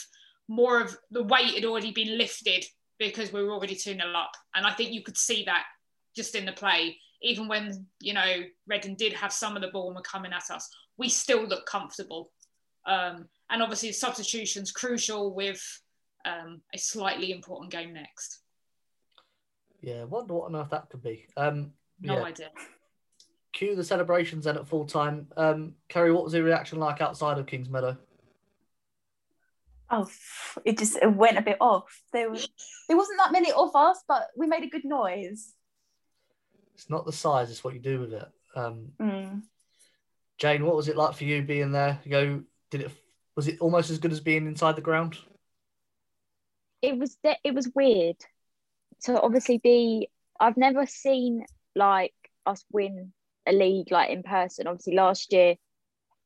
more 0.46 0.81
of 0.81 0.96
the 1.11 1.25
weight 1.25 1.55
had 1.55 1.64
already 1.64 1.90
been 1.90 2.16
lifted 2.16 2.64
because 2.98 3.33
we 3.33 3.42
were 3.42 3.53
already 3.53 3.75
2 3.75 3.94
0 3.94 4.12
up. 4.14 4.31
And 4.55 4.64
I 4.64 4.72
think 4.72 4.92
you 4.92 5.03
could 5.03 5.16
see 5.16 5.44
that 5.44 5.64
just 6.14 6.37
in 6.37 6.44
the 6.44 6.53
play. 6.53 6.98
Even 7.22 7.48
when, 7.48 7.87
you 8.00 8.14
know, 8.14 8.42
Reading 8.66 8.96
did 8.96 9.12
have 9.12 9.32
some 9.32 9.56
of 9.56 9.62
the 9.62 9.68
ball 9.68 9.87
and 9.87 9.96
were 9.96 10.02
coming 10.02 10.32
at 10.32 10.50
us, 10.50 10.68
we 10.96 11.08
still 11.08 11.44
looked 11.46 11.68
comfortable. 11.68 12.30
Um, 12.85 13.28
and 13.48 13.62
obviously 13.62 13.92
substitutions 13.92 14.72
crucial 14.72 15.35
with 15.35 15.62
um, 16.24 16.62
a 16.74 16.78
slightly 16.78 17.30
important 17.30 17.70
game 17.70 17.92
next. 17.92 18.40
Yeah, 19.80 20.04
wonder 20.04 20.35
what 20.35 20.46
on 20.46 20.56
earth 20.56 20.70
that 20.70 20.90
could 20.90 21.02
be. 21.02 21.26
Um, 21.37 21.72
No 22.00 22.16
yeah. 22.16 22.24
idea. 22.24 22.50
Cue 23.52 23.76
the 23.76 23.85
celebrations 23.85 24.44
then 24.44 24.56
at 24.56 24.66
full 24.66 24.87
time. 24.87 25.28
Um, 25.37 25.74
Kerry, 25.88 26.12
what 26.12 26.24
was 26.24 26.32
the 26.32 26.42
reaction 26.42 26.78
like 26.78 27.00
outside 27.00 27.38
of 27.38 27.46
Kings 27.46 27.68
Meadow? 27.68 27.96
Oh, 29.90 30.08
it 30.64 30.78
just 30.78 30.96
it 30.96 31.12
went 31.14 31.37
a 31.37 31.42
bit 31.42 31.58
off. 31.61 32.02
There, 32.12 32.30
was, 32.30 32.48
there 32.88 32.96
wasn't 32.96 33.18
that 33.18 33.32
many 33.32 33.52
of 33.52 33.76
us, 33.76 34.02
but 34.08 34.28
we 34.37 34.46
made 34.46 34.64
a 34.64 34.68
good 34.70 34.87
noise. 34.87 35.52
It's 36.74 36.90
not 36.90 37.04
the 37.04 37.12
size; 37.12 37.50
it's 37.50 37.64
what 37.64 37.74
you 37.74 37.80
do 37.80 38.00
with 38.00 38.12
it. 38.12 38.28
Um, 38.54 38.92
Mm. 39.00 39.42
Jane, 40.38 40.64
what 40.64 40.76
was 40.76 40.88
it 40.88 40.96
like 40.96 41.14
for 41.14 41.24
you 41.24 41.42
being 41.42 41.72
there? 41.72 42.00
You 42.04 42.11
go, 42.11 42.42
did 42.70 42.82
it? 42.82 42.90
Was 43.37 43.48
it 43.48 43.61
almost 43.61 43.90
as 43.90 43.98
good 43.98 44.12
as 44.12 44.20
being 44.20 44.46
inside 44.46 44.76
the 44.76 44.82
ground? 44.82 45.18
it 46.82 46.98
was 46.98 47.16
it 47.22 47.54
was 47.54 47.70
weird 47.74 48.16
to 49.04 49.20
obviously 49.20 49.58
be 49.58 50.08
I've 50.38 50.56
never 50.56 50.85
seen 50.85 51.46
like 51.74 52.14
us 52.44 52.64
win 52.72 53.12
a 53.46 53.52
league 53.52 53.90
like 53.90 54.11
in 54.11 54.22
person. 54.22 54.66
Obviously 54.66 54.94
last 54.94 55.32
year 55.32 55.54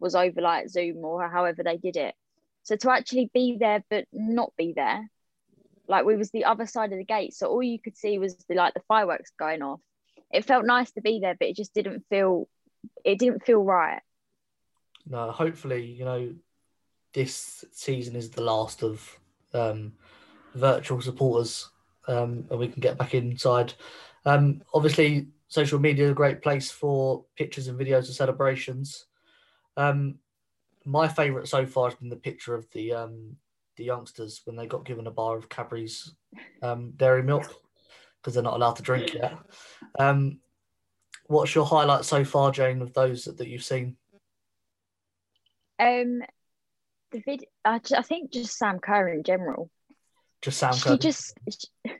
was 0.01 0.15
over 0.15 0.41
like 0.41 0.69
Zoom 0.69 1.05
or 1.05 1.29
however 1.29 1.63
they 1.63 1.77
did 1.77 1.97
it. 1.97 2.15
So 2.63 2.77
to 2.77 2.91
actually 2.91 3.31
be 3.33 3.59
there 3.61 3.85
but 3.91 4.07
not 4.13 4.53
be 4.57 4.73
there, 4.75 5.09
like 5.87 6.05
we 6.05 6.17
was 6.17 6.31
the 6.31 6.47
other 6.47 6.67
side 6.67 6.93
of 6.93 6.99
the 6.99 7.05
gate. 7.05 7.35
So 7.35 7.49
all 7.49 7.63
you 7.63 7.79
could 7.79 7.97
see 7.97 8.19
was 8.19 8.35
the 8.49 8.55
like 8.55 8.75
the 8.75 8.83
fireworks 8.89 9.33
going 9.39 9.63
off. 9.63 9.81
It 10.33 10.45
felt 10.45 10.67
nice 10.67 10.91
to 10.93 11.01
be 11.01 11.21
there, 11.21 11.37
but 11.39 11.49
it 11.49 11.57
just 11.57 11.75
didn't 11.75 12.05
feel 12.11 12.49
it 13.05 13.19
didn't 13.19 13.45
feel 13.45 13.63
right. 13.63 14.01
No, 15.07 15.31
hopefully, 15.31 15.85
you 15.85 16.05
know, 16.05 16.35
this 17.13 17.65
season 17.73 18.17
is 18.17 18.31
the 18.31 18.43
last 18.43 18.83
of 18.83 19.19
um, 19.55 19.93
virtual 20.55 21.01
supporters, 21.01 21.71
um, 22.09 22.45
and 22.51 22.59
we 22.59 22.69
can 22.69 22.81
get 22.81 22.99
back 22.99 23.15
inside. 23.15 23.75
Um, 24.25 24.63
obviously, 24.75 25.29
social 25.49 25.79
media 25.79 26.07
is 26.07 26.11
a 26.11 26.15
great 26.15 26.43
place 26.43 26.71
for 26.71 27.25
pictures 27.37 27.69
and 27.69 27.79
videos 27.79 28.09
of 28.09 28.17
celebrations. 28.17 29.07
Um, 29.77 30.17
my 30.85 31.09
favourite 31.09 31.49
so 31.49 31.67
far 31.67 31.91
has 31.91 31.99
been 31.99 32.09
the 32.09 32.17
picture 32.17 32.55
of 32.55 32.67
the 32.73 32.93
um, 32.93 33.37
the 33.77 33.85
youngsters 33.85 34.41
when 34.45 34.57
they 34.57 34.67
got 34.67 34.85
given 34.85 35.07
a 35.07 35.11
bar 35.11 35.37
of 35.37 35.49
Cadbury's 35.49 36.15
um, 36.63 36.93
dairy 36.97 37.23
milk 37.23 37.53
because 38.27 38.35
they're 38.35 38.43
not 38.43 38.55
allowed 38.55 38.75
to 38.75 38.83
drink 38.83 39.15
yet. 39.15 39.39
Um, 40.01 40.41
what's 41.29 41.55
your 41.55 41.65
highlight 41.65 42.05
so 42.05 42.25
far, 42.25 42.51
Jane, 42.51 42.83
of 42.83 42.93
those 42.93 43.25
that, 43.27 43.39
that 43.39 43.47
you've 43.47 43.63
seen? 43.63 43.97
Um 45.79 46.23
the 47.13 47.21
vid 47.21 47.45
I, 47.65 47.79
ju- 47.79 47.95
I 47.97 48.03
think 48.03 48.33
just 48.33 48.59
Sam 48.59 48.81
Kerr 48.81 49.07
in 49.11 49.23
general. 49.23 49.71
Just 50.43 50.59
Sam 50.59 50.73
Kerr. 50.73 50.93
she 50.95 50.99
just 50.99 51.35
she, 51.53 51.93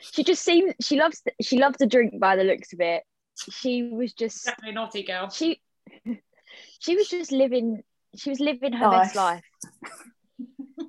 she 0.00 0.24
just 0.24 0.42
seems 0.42 0.72
she 0.80 0.96
loves 0.96 1.22
she 1.42 1.58
loves 1.58 1.76
to 1.78 1.86
drink 1.86 2.18
by 2.18 2.36
the 2.36 2.44
looks 2.44 2.72
of 2.72 2.80
it 2.80 3.02
she 3.50 3.82
was 3.82 4.14
just 4.14 4.46
Definitely 4.46 4.72
naughty 4.74 5.02
girl. 5.02 5.28
she 5.28 5.60
she 6.78 6.96
was 6.96 7.08
just 7.08 7.32
living 7.32 7.82
she 8.16 8.30
was 8.30 8.40
living 8.40 8.72
her 8.72 8.88
Nice. 8.88 9.08
best 9.08 9.16
life 9.16 9.44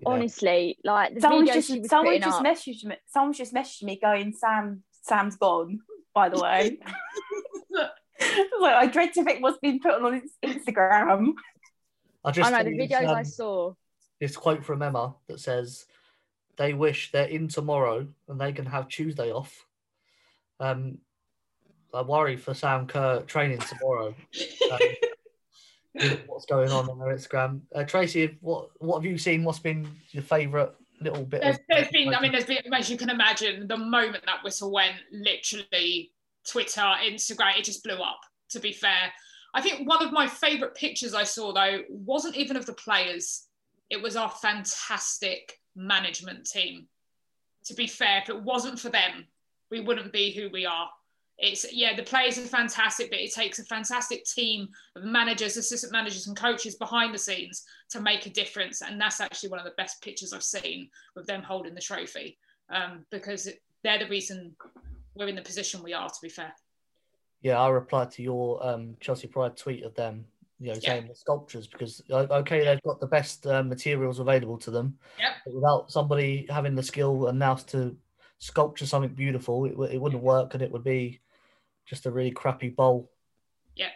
honestly 0.06 0.78
like 0.84 1.16
the 1.16 1.22
Someone 1.22 1.48
just 1.48 1.88
someone 1.88 2.22
just 2.22 2.40
up, 2.40 2.46
messaged 2.46 2.86
me. 2.86 2.96
Someone 3.08 3.34
just 3.34 3.54
messaged 3.54 3.84
me 3.84 4.00
going, 4.02 4.34
"Sam, 4.34 4.84
Sam's 5.02 5.36
gone." 5.36 5.80
By 6.14 6.30
the 6.30 6.40
way, 6.40 6.80
like 8.60 8.74
I 8.76 8.88
dread 8.88 9.14
to 9.14 9.24
think 9.24 9.42
what's 9.42 9.60
been 9.60 9.80
put 9.80 9.94
on 9.94 10.22
Instagram. 10.44 11.34
I 12.24 12.32
just 12.32 12.52
I 12.52 12.64
know 12.64 12.70
the 12.70 12.72
saw 12.72 12.78
this, 12.78 12.92
videos 12.92 13.08
I 13.08 13.20
um, 13.20 13.26
saw 13.26 13.74
this 14.20 14.38
quote 14.38 14.66
from 14.66 14.82
Emma 14.82 15.16
that 15.28 15.40
says 15.40 15.86
they 16.58 16.74
wish 16.74 17.12
they're 17.12 17.26
in 17.26 17.48
tomorrow 17.48 18.08
and 18.28 18.42
they 18.42 18.52
can 18.52 18.66
have 18.66 18.88
Tuesday 18.88 19.32
off. 19.32 19.66
Um, 20.60 20.98
I 21.94 22.02
worry 22.02 22.36
for 22.36 22.54
Sam 22.54 22.88
Kerr 22.88 23.22
training 23.22 23.60
tomorrow. 23.60 24.14
Um, 24.70 24.80
with 24.80 25.07
what's 26.28 26.46
going 26.46 26.72
on 26.72 26.90
on 26.90 27.00
their 27.00 27.16
Instagram? 27.16 27.62
Uh, 27.74 27.84
Tracy, 27.84 28.38
what 28.42 28.70
what 28.80 29.02
have 29.02 29.12
you 29.12 29.18
seen? 29.18 29.44
What's 29.44 29.60
been 29.60 29.88
your 30.12 30.24
favourite 30.24 30.70
little 31.02 31.24
bit? 31.24 31.42
There's, 31.42 31.58
of 31.58 31.62
there's 31.70 31.90
been, 31.90 32.14
I 32.14 32.22
mean, 32.22 32.32
there's 32.32 32.46
been, 32.46 32.74
as 32.74 32.90
you 32.90 32.98
can 32.98 33.10
imagine, 33.10 33.68
the 33.68 33.78
moment 33.78 34.26
that 34.26 34.44
whistle 34.44 34.72
went, 34.72 34.96
literally 35.12 36.12
Twitter, 36.50 36.82
Instagram, 36.82 37.58
it 37.58 37.66
just 37.66 37.84
blew 37.84 37.96
up, 37.96 38.20
to 38.50 38.60
be 38.60 38.72
fair. 38.72 39.12
I 39.54 39.62
think 39.62 39.88
one 39.88 40.04
of 40.04 40.12
my 40.12 40.28
favourite 40.28 40.76
pictures 40.76 41.14
I 41.14 41.24
saw, 41.24 41.54
though, 41.54 41.82
wasn't 41.90 42.36
even 42.36 42.58
of 42.58 42.66
the 42.66 42.74
players, 42.74 43.48
it 43.90 44.02
was 44.02 44.16
our 44.16 44.30
fantastic 44.30 45.60
management 45.76 46.46
team. 46.46 46.88
To 47.66 47.74
be 47.74 47.88
fair, 47.88 48.22
if 48.22 48.30
it 48.30 48.42
wasn't 48.42 48.80
for 48.80 48.90
them, 48.90 49.26
we 49.72 49.80
wouldn't 49.80 50.14
be 50.14 50.32
who 50.32 50.50
we 50.50 50.66
are. 50.66 50.90
It's 51.40 51.72
yeah, 51.72 51.96
the 51.96 52.04
players 52.04 52.40
are 52.40 52.42
fantastic, 52.42 53.12
but 53.12 53.20
it 53.20 53.32
takes 53.32 53.60
a 53.60 53.64
fantastic 53.66 54.26
team 54.26 54.70
of 54.96 55.04
managers, 55.04 55.56
assistant 55.56 55.92
managers, 55.94 56.28
and 56.28 56.36
coaches 56.36 56.76
behind 56.76 57.14
the 57.14 57.20
scenes 57.20 57.64
to 57.92 58.02
make 58.02 58.26
a 58.26 58.32
difference. 58.32 58.82
And 58.82 59.00
that's 59.00 59.22
actually 59.22 59.50
one 59.50 59.60
of 59.60 59.66
the 59.66 59.74
best 59.78 60.02
pictures 60.02 60.34
I've 60.34 60.44
seen 60.44 60.90
with 61.16 61.28
them 61.28 61.44
holding 61.44 61.76
the 61.76 61.82
trophy, 61.82 62.40
um, 62.70 63.06
because 63.12 63.48
they're 63.84 64.00
the 64.00 64.08
reason 64.08 64.56
we're 65.14 65.28
in 65.28 65.36
the 65.36 65.42
position 65.44 65.84
we 65.84 65.94
are. 65.94 66.10
To 66.10 66.16
be 66.24 66.30
fair, 66.30 66.54
Yeah, 67.42 67.62
I 67.62 67.70
replied 67.70 68.10
to 68.12 68.24
your 68.24 68.66
um, 68.66 68.96
Chelsea 69.00 69.28
Pride 69.28 69.56
tweet 69.56 69.84
of 69.84 69.94
them, 69.94 70.26
you 70.60 70.74
know, 70.74 70.80
saying 70.80 71.08
the 71.08 71.14
sculptures 71.14 71.68
because 71.68 72.02
okay, 72.10 72.66
they've 72.66 72.82
got 72.82 73.00
the 73.00 73.06
best 73.06 73.46
uh, 73.46 73.62
materials 73.62 74.18
available 74.18 74.58
to 74.58 74.72
them, 74.72 74.98
Yep. 75.20 75.32
but 75.46 75.54
without 75.54 75.92
somebody 75.92 76.48
having 76.50 76.74
the 76.74 76.82
skill 76.82 77.28
and 77.28 77.38
nous 77.38 77.64
to 77.66 77.96
sculpture 78.40 78.88
something 78.88 79.14
beautiful, 79.14 79.66
it, 79.66 79.94
it 79.94 80.02
wouldn't 80.02 80.24
work 80.24 80.56
and 80.56 80.64
it 80.64 80.72
would 80.72 80.84
be 80.84 81.20
just 81.88 82.06
a 82.06 82.12
really 82.12 82.32
crappy 82.32 82.70
bowl. 82.70 83.10
yeah. 83.76 83.90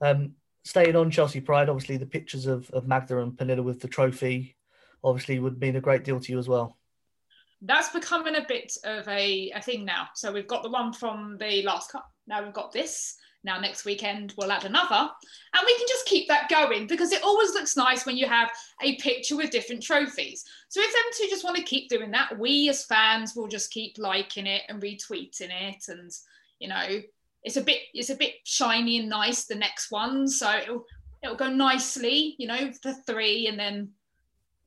Um, 0.00 0.34
staying 0.64 0.96
on 0.96 1.10
Chelsea 1.10 1.40
Pride, 1.40 1.68
obviously 1.68 1.96
the 1.96 2.06
pictures 2.06 2.46
of, 2.46 2.70
of 2.70 2.86
Magda 2.86 3.18
and 3.18 3.32
Pernille 3.36 3.64
with 3.64 3.80
the 3.80 3.88
trophy 3.88 4.56
obviously 5.02 5.38
would 5.38 5.60
mean 5.60 5.76
a 5.76 5.80
great 5.80 6.04
deal 6.04 6.20
to 6.20 6.32
you 6.32 6.38
as 6.38 6.48
well. 6.48 6.76
that's 7.62 7.90
becoming 7.90 8.36
a 8.36 8.44
bit 8.46 8.76
of 8.84 9.06
a, 9.08 9.50
a 9.54 9.60
thing 9.60 9.84
now. 9.84 10.08
So 10.14 10.32
we've 10.32 10.46
got 10.46 10.62
the 10.62 10.70
one 10.70 10.92
from 10.92 11.36
the 11.38 11.62
last 11.62 11.92
cup. 11.92 12.10
Now 12.26 12.42
we've 12.42 12.52
got 12.52 12.72
this. 12.72 13.16
Now 13.42 13.60
next 13.60 13.84
weekend 13.84 14.32
we'll 14.38 14.50
add 14.50 14.64
another, 14.64 14.94
and 15.54 15.62
we 15.66 15.76
can 15.76 15.86
just 15.86 16.06
keep 16.06 16.28
that 16.28 16.48
going 16.48 16.86
because 16.86 17.12
it 17.12 17.22
always 17.22 17.50
looks 17.50 17.76
nice 17.76 18.06
when 18.06 18.16
you 18.16 18.26
have 18.26 18.50
a 18.82 18.96
picture 18.96 19.36
with 19.36 19.50
different 19.50 19.82
trophies. 19.82 20.44
So 20.70 20.80
if 20.80 20.90
them 20.90 21.02
two 21.12 21.28
just 21.28 21.44
want 21.44 21.56
to 21.56 21.62
keep 21.62 21.90
doing 21.90 22.10
that, 22.12 22.38
we 22.38 22.70
as 22.70 22.86
fans 22.86 23.34
will 23.36 23.48
just 23.48 23.70
keep 23.70 23.96
liking 23.98 24.46
it 24.46 24.62
and 24.70 24.80
retweeting 24.80 25.50
it, 25.50 25.88
and 25.88 26.10
you 26.64 26.70
know, 26.70 27.02
it's 27.42 27.56
a 27.56 27.60
bit 27.60 27.82
it's 27.92 28.10
a 28.10 28.16
bit 28.16 28.36
shiny 28.44 28.98
and 29.00 29.08
nice. 29.08 29.44
The 29.44 29.54
next 29.54 29.90
one, 29.90 30.26
so 30.26 30.50
it'll 30.56 30.84
it'll 31.22 31.36
go 31.36 31.50
nicely, 31.50 32.36
you 32.38 32.48
know, 32.48 32.72
for 32.82 32.94
three, 33.06 33.48
and 33.48 33.58
then 33.58 33.90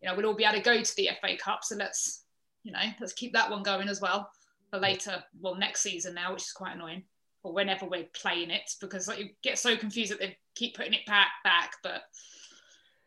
you 0.02 0.08
know 0.08 0.16
we'll 0.16 0.28
all 0.28 0.36
be 0.36 0.46
able 0.46 0.58
to 0.58 0.64
go 0.64 0.82
to 0.82 0.96
the 0.96 1.10
FA 1.20 1.36
Cup. 1.38 1.64
So 1.64 1.76
let's 1.76 2.24
you 2.64 2.72
know, 2.72 2.84
let's 3.00 3.14
keep 3.14 3.34
that 3.34 3.50
one 3.50 3.64
going 3.64 3.90
as 3.90 4.00
well 4.00 4.30
for 4.70 4.80
later, 4.80 5.24
well, 5.40 5.56
next 5.56 5.82
season 5.82 6.14
now, 6.14 6.34
which 6.34 6.44
is 6.44 6.52
quite 6.52 6.76
annoying, 6.76 7.04
or 7.44 7.54
whenever 7.54 7.86
we're 7.86 8.08
playing 8.14 8.52
it, 8.52 8.70
because 8.82 9.08
like, 9.08 9.20
you 9.20 9.30
get 9.42 9.58
so 9.58 9.76
confused 9.78 10.12
that 10.12 10.20
they 10.20 10.38
keep 10.56 10.76
putting 10.76 10.94
it 10.94 11.06
back, 11.06 11.30
back. 11.44 11.74
But 11.84 12.04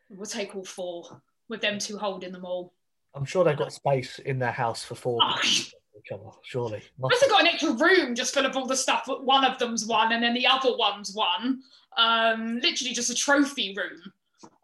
we'll 0.09 0.25
take 0.25 0.55
all 0.55 0.65
four 0.65 1.21
with 1.49 1.61
them 1.61 1.79
two 1.79 1.97
holding 1.97 2.31
them 2.31 2.45
all. 2.45 2.73
I'm 3.13 3.25
sure 3.25 3.43
they've 3.43 3.57
got 3.57 3.73
space 3.73 4.19
in 4.19 4.39
their 4.39 4.51
house 4.51 4.83
for 4.83 4.95
four 4.95 5.19
Oh. 5.21 5.39
Each 6.03 6.11
other, 6.11 6.31
surely. 6.43 6.81
Must 6.97 7.21
have 7.21 7.29
got 7.29 7.41
an 7.41 7.47
extra 7.47 7.73
room 7.73 8.15
just 8.15 8.33
full 8.33 8.45
of 8.45 8.57
all 8.57 8.65
the 8.65 8.75
stuff. 8.75 9.05
that 9.05 9.23
One 9.23 9.45
of 9.45 9.59
them's 9.59 9.85
one, 9.85 10.13
and 10.13 10.23
then 10.23 10.33
the 10.33 10.47
other 10.47 10.75
one's 10.75 11.13
one. 11.13 11.61
Um, 11.97 12.59
literally 12.59 12.93
just 12.93 13.09
a 13.09 13.15
trophy 13.15 13.75
room 13.75 14.01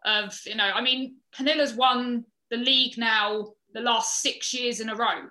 of 0.04 0.38
you 0.46 0.56
know. 0.56 0.70
I 0.74 0.80
mean, 0.80 1.16
Pernille's 1.32 1.74
won 1.74 2.24
the 2.50 2.56
league 2.56 2.98
now 2.98 3.52
the 3.74 3.80
last 3.80 4.20
six 4.20 4.52
years 4.52 4.80
in 4.80 4.88
a 4.88 4.96
row. 4.96 5.28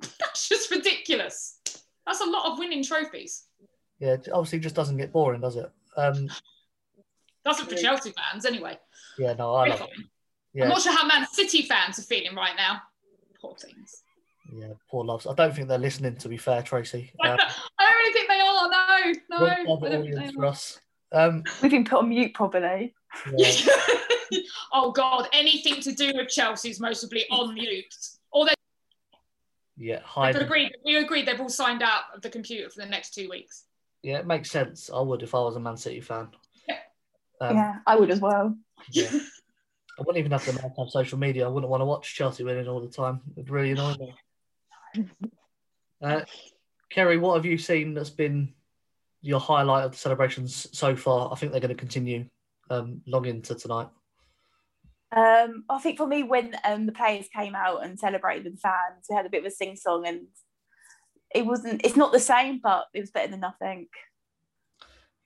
That's 0.18 0.48
just 0.48 0.70
ridiculous. 0.70 1.60
That's 2.06 2.20
a 2.20 2.26
lot 2.26 2.50
of 2.50 2.58
winning 2.58 2.82
trophies. 2.82 3.44
Yeah, 3.98 4.14
it 4.14 4.28
obviously 4.32 4.60
just 4.60 4.74
doesn't 4.74 4.96
get 4.96 5.12
boring, 5.12 5.40
does 5.40 5.56
it? 5.56 5.70
Um, 5.96 6.28
it 7.46 7.56
for 7.56 7.74
Chelsea 7.74 8.12
fans, 8.12 8.46
anyway. 8.46 8.78
yeah, 9.18 9.34
no, 9.34 9.54
I 9.54 9.68
love 9.68 9.82
it. 9.82 9.90
Yeah, 10.54 10.64
I'm 10.64 10.70
not 10.70 10.82
sure 10.82 10.92
how 10.92 11.06
Man 11.06 11.26
City 11.26 11.62
fans 11.62 11.98
are 11.98 12.02
feeling 12.02 12.34
right 12.34 12.56
now. 12.56 12.80
Poor 13.40 13.54
things. 13.56 14.02
Yeah, 14.52 14.72
poor 14.90 15.04
loves. 15.04 15.26
I 15.26 15.34
don't 15.34 15.54
think 15.54 15.68
they're 15.68 15.78
listening. 15.78 16.16
To 16.16 16.28
be 16.28 16.36
fair, 16.36 16.62
Tracy, 16.62 17.12
uh, 17.22 17.36
I 17.78 17.84
don't 17.84 17.98
really 17.98 18.12
think 18.12 18.28
they 18.28 18.40
are. 18.40 18.68
No, 18.68 19.46
no. 19.46 19.64
won't 19.66 19.84
an 19.86 19.92
don't 19.92 20.00
audience 20.02 20.32
for 20.32 20.46
us. 20.46 20.80
Um, 21.12 21.42
We've 21.62 21.70
been 21.70 21.84
put 21.84 22.00
on 22.00 22.08
mute, 22.08 22.34
probably. 22.34 22.94
yeah, 23.36 23.52
oh 24.72 24.92
God, 24.92 25.28
anything 25.32 25.80
to 25.82 25.92
do 25.92 26.12
with 26.14 26.28
Chelsea's 26.28 26.80
mostly 26.80 27.24
on 27.30 27.54
mute. 27.54 27.94
Or 28.32 28.46
they 28.46 28.54
yeah, 29.76 29.98
we 29.98 30.04
hide. 30.04 30.36
agreed. 30.36 30.72
We 30.84 30.96
agreed 30.96 31.26
they've 31.26 31.40
all 31.40 31.48
signed 31.48 31.82
out 31.82 32.02
of 32.14 32.22
the 32.22 32.30
computer 32.30 32.68
for 32.68 32.80
the 32.80 32.86
next 32.88 33.14
two 33.14 33.28
weeks. 33.28 33.64
Yeah, 34.02 34.18
it 34.18 34.26
makes 34.26 34.50
sense. 34.50 34.90
I 34.92 35.00
would 35.00 35.22
if 35.22 35.34
I 35.34 35.38
was 35.40 35.56
a 35.56 35.60
Man 35.60 35.76
City 35.76 36.00
fan. 36.00 36.28
Um, 37.40 37.56
yeah, 37.56 37.76
I 37.86 37.96
would 37.96 38.10
as 38.10 38.20
well. 38.20 38.56
yeah. 38.90 39.10
I 39.12 40.02
wouldn't 40.02 40.18
even 40.18 40.32
have 40.32 40.44
the 40.44 40.52
night 40.52 40.72
have 40.78 40.90
social 40.90 41.18
media. 41.18 41.44
I 41.44 41.48
wouldn't 41.48 41.70
want 41.70 41.80
to 41.80 41.84
watch 41.84 42.14
Chelsea 42.14 42.44
winning 42.44 42.68
all 42.68 42.80
the 42.80 42.88
time. 42.88 43.20
It'd 43.36 43.50
really 43.50 43.72
annoy 43.72 43.94
me. 43.94 44.14
Uh, 46.02 46.22
Kerry, 46.90 47.18
what 47.18 47.34
have 47.34 47.44
you 47.44 47.58
seen 47.58 47.94
that's 47.94 48.10
been 48.10 48.54
your 49.20 49.40
highlight 49.40 49.84
of 49.84 49.92
the 49.92 49.98
celebrations 49.98 50.68
so 50.72 50.94
far? 50.96 51.32
I 51.32 51.36
think 51.36 51.52
they're 51.52 51.60
going 51.60 51.68
to 51.68 51.74
continue 51.74 52.26
um, 52.70 53.02
long 53.06 53.26
into 53.26 53.54
tonight. 53.54 53.88
Um, 55.14 55.64
I 55.70 55.78
think 55.78 55.96
for 55.96 56.06
me, 56.06 56.22
when 56.22 56.54
um, 56.64 56.86
the 56.86 56.92
players 56.92 57.26
came 57.34 57.54
out 57.54 57.84
and 57.84 57.98
celebrated 57.98 58.44
with 58.44 58.54
the 58.54 58.60
fans, 58.60 59.06
we 59.08 59.16
had 59.16 59.26
a 59.26 59.30
bit 59.30 59.40
of 59.40 59.46
a 59.46 59.50
sing 59.50 59.74
song, 59.74 60.06
and 60.06 60.26
it 61.34 61.46
wasn't. 61.46 61.84
It's 61.84 61.96
not 61.96 62.12
the 62.12 62.20
same, 62.20 62.60
but 62.62 62.86
it 62.92 63.00
was 63.00 63.10
better 63.10 63.30
than 63.30 63.40
nothing. 63.40 63.88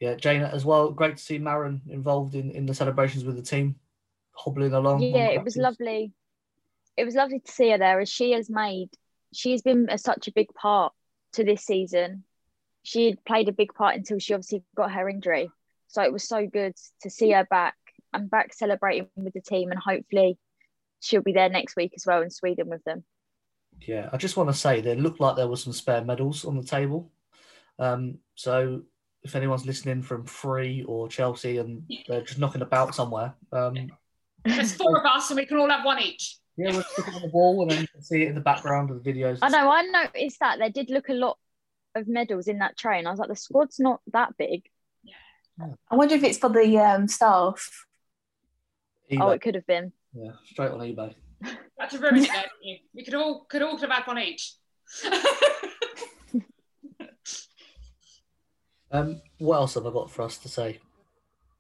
Yeah, 0.01 0.15
Jane 0.15 0.43
as 0.43 0.65
well. 0.65 0.91
Great 0.91 1.17
to 1.17 1.23
see 1.23 1.39
Maren 1.39 1.83
involved 1.89 2.35
in, 2.35 2.51
in 2.51 2.67
the 2.67 2.75
celebrations 2.75 3.25
with 3.25 3.37
the 3.37 3.43
team, 3.43 3.77
hobbling 4.33 4.73
along. 4.73 5.03
Yeah, 5.03 5.29
it 5.29 5.45
was 5.45 5.57
lovely. 5.57 6.13
It 6.97 7.05
was 7.05 7.15
lovely 7.15 7.41
to 7.41 7.51
see 7.51 7.71
her 7.71 7.79
there, 7.79 8.01
as 8.01 8.09
she 8.09 8.33
has 8.33 8.51
made. 8.51 8.91
She 9.33 9.53
has 9.53 9.63
been 9.63 9.89
a, 9.91 9.99
such 9.99 10.29
a 10.29 10.33
big 10.33 10.53
part 10.55 10.93
to 11.35 11.45
this 11.45 11.65
season. 11.65 12.25
She 12.83 13.07
had 13.07 13.25
played 13.25 13.49
a 13.49 13.53
big 13.53 13.75
part 13.75 13.97
until 13.97 14.19
she 14.19 14.35
obviously 14.35 14.65
got 14.77 14.93
her 14.93 15.09
injury. 15.09 15.51
So 15.89 16.03
it 16.03 16.13
was 16.13 16.27
so 16.27 16.47
good 16.47 16.75
to 17.03 17.11
see 17.11 17.31
her 17.31 17.47
back 17.49 17.75
and 18.13 18.31
back 18.31 18.53
celebrating 18.53 19.09
with 19.17 19.33
the 19.33 19.41
team, 19.41 19.71
and 19.71 19.81
hopefully 19.81 20.39
she'll 21.01 21.23
be 21.23 21.33
there 21.33 21.49
next 21.49 21.77
week 21.77 21.93
as 21.97 22.07
well 22.07 22.23
in 22.23 22.31
Sweden 22.31 22.69
with 22.69 22.83
them. 22.85 23.05
Yeah, 23.81 24.09
I 24.13 24.17
just 24.17 24.37
want 24.37 24.51
to 24.51 24.55
say 24.55 24.81
there 24.81 24.95
looked 24.95 25.21
like 25.21 25.37
there 25.37 25.49
were 25.49 25.57
some 25.57 25.73
spare 25.73 26.05
medals 26.05 26.45
on 26.45 26.57
the 26.57 26.63
table. 26.63 27.11
Um, 27.79 28.19
so 28.35 28.83
if 29.23 29.35
anyone's 29.35 29.67
listening 29.67 30.03
from 30.03 30.25
Free 30.25 30.83
or 30.85 31.09
Chelsea 31.09 31.59
and 31.59 31.85
they're 32.07 32.23
just 32.23 32.39
knocking 32.39 32.63
about 32.63 32.95
somewhere, 32.95 33.35
um, 33.53 33.91
There's 34.45 34.75
four 34.75 34.99
of 34.99 35.07
us, 35.07 35.31
and 35.31 35.39
we 35.39 35.47
can 35.47 35.59
all 35.59 35.71
have 35.71 35.85
one 35.85 36.01
each. 36.01 36.37
Yeah, 36.57 36.73
we'll 36.73 36.83
stick 36.83 37.09
it 37.09 37.15
on 37.15 37.23
the 37.23 37.29
wall 37.29 37.63
and 37.63 37.71
then 37.71 37.81
you 37.81 37.89
can 37.89 38.03
see 38.03 38.23
it 38.23 38.29
in 38.29 38.35
the 38.35 38.41
background 38.41 38.91
of 38.91 39.03
the 39.03 39.13
videos. 39.13 39.39
I 39.43 39.49
know, 39.49 39.71
I 39.71 39.83
noticed 39.83 40.41
that 40.41 40.59
there 40.59 40.71
did 40.71 40.91
look 40.91 41.09
a 41.09 41.15
lot 41.15 41.39
of 41.95 42.09
medals 42.09 42.49
in 42.49 42.59
that 42.59 42.77
train. 42.77 43.07
I 43.07 43.11
was 43.11 43.19
like, 43.19 43.29
the 43.29 43.37
squad's 43.37 43.79
not 43.79 44.01
that 44.13 44.37
big. 44.37 44.69
Yeah. 45.03 45.67
I 45.91 45.97
wonder 45.97 46.15
if 46.15 46.25
it's 46.25 46.39
for 46.39 46.51
the 46.51 46.79
um, 46.79 47.09
staff. 47.09 47.87
Oh, 49.19 49.31
it 49.31 49.43
could 49.43 49.55
have 49.55 49.67
been. 49.67 49.93
Yeah, 50.15 50.33
straight 50.47 50.71
on 50.71 50.81
eBay. 50.81 51.15
That's 51.79 51.95
a 51.95 51.99
ruin 51.99 52.17
it 52.17 52.29
there. 52.29 52.45
We 52.95 53.05
could 53.05 53.15
all 53.15 53.45
could 53.45 53.61
all 53.63 53.77
have 53.77 53.91
had 53.91 54.07
one 54.07 54.19
each. 54.19 54.55
Um, 58.93 59.23
what 59.39 59.57
else 59.57 59.75
have 59.75 59.87
I 59.87 59.91
got 59.91 60.11
for 60.11 60.23
us 60.23 60.37
to 60.39 60.49
say? 60.49 60.79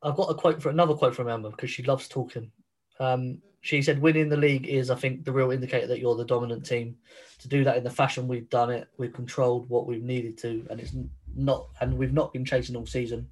I've 0.02 0.16
got 0.16 0.31
a 0.31 0.35
quote 0.35 0.62
for 0.62 0.68
another 0.68 0.94
quote 0.94 1.14
from 1.14 1.28
Emma 1.28 1.50
because 1.50 1.70
she 1.70 1.83
loves 1.83 2.07
talking. 2.07 2.52
Um, 3.00 3.40
she 3.62 3.81
said, 3.81 4.01
"Winning 4.01 4.29
the 4.29 4.37
league 4.37 4.66
is, 4.66 4.90
I 4.90 4.94
think, 4.96 5.25
the 5.25 5.33
real 5.33 5.51
indicator 5.51 5.87
that 5.87 6.01
you're 6.01 6.16
the 6.16 6.25
dominant 6.25 6.66
team. 6.66 6.96
To 7.40 7.48
do 7.48 7.64
that 7.64 7.77
in 7.77 7.85
the 7.85 7.90
fashion 7.90 8.29
we've 8.29 8.51
done 8.51 8.70
it, 8.70 8.88
we've 8.98 9.12
controlled 9.12 9.68
what 9.68 9.87
we've 9.87 10.03
needed 10.03 10.37
to, 10.38 10.66
and 10.70 10.79
it's 10.79 10.94
not, 11.35 11.68
and 11.81 11.96
we've 11.96 12.12
not 12.12 12.33
been 12.33 12.44
chasing 12.44 12.77
all 12.77 12.87
season." 12.87 13.29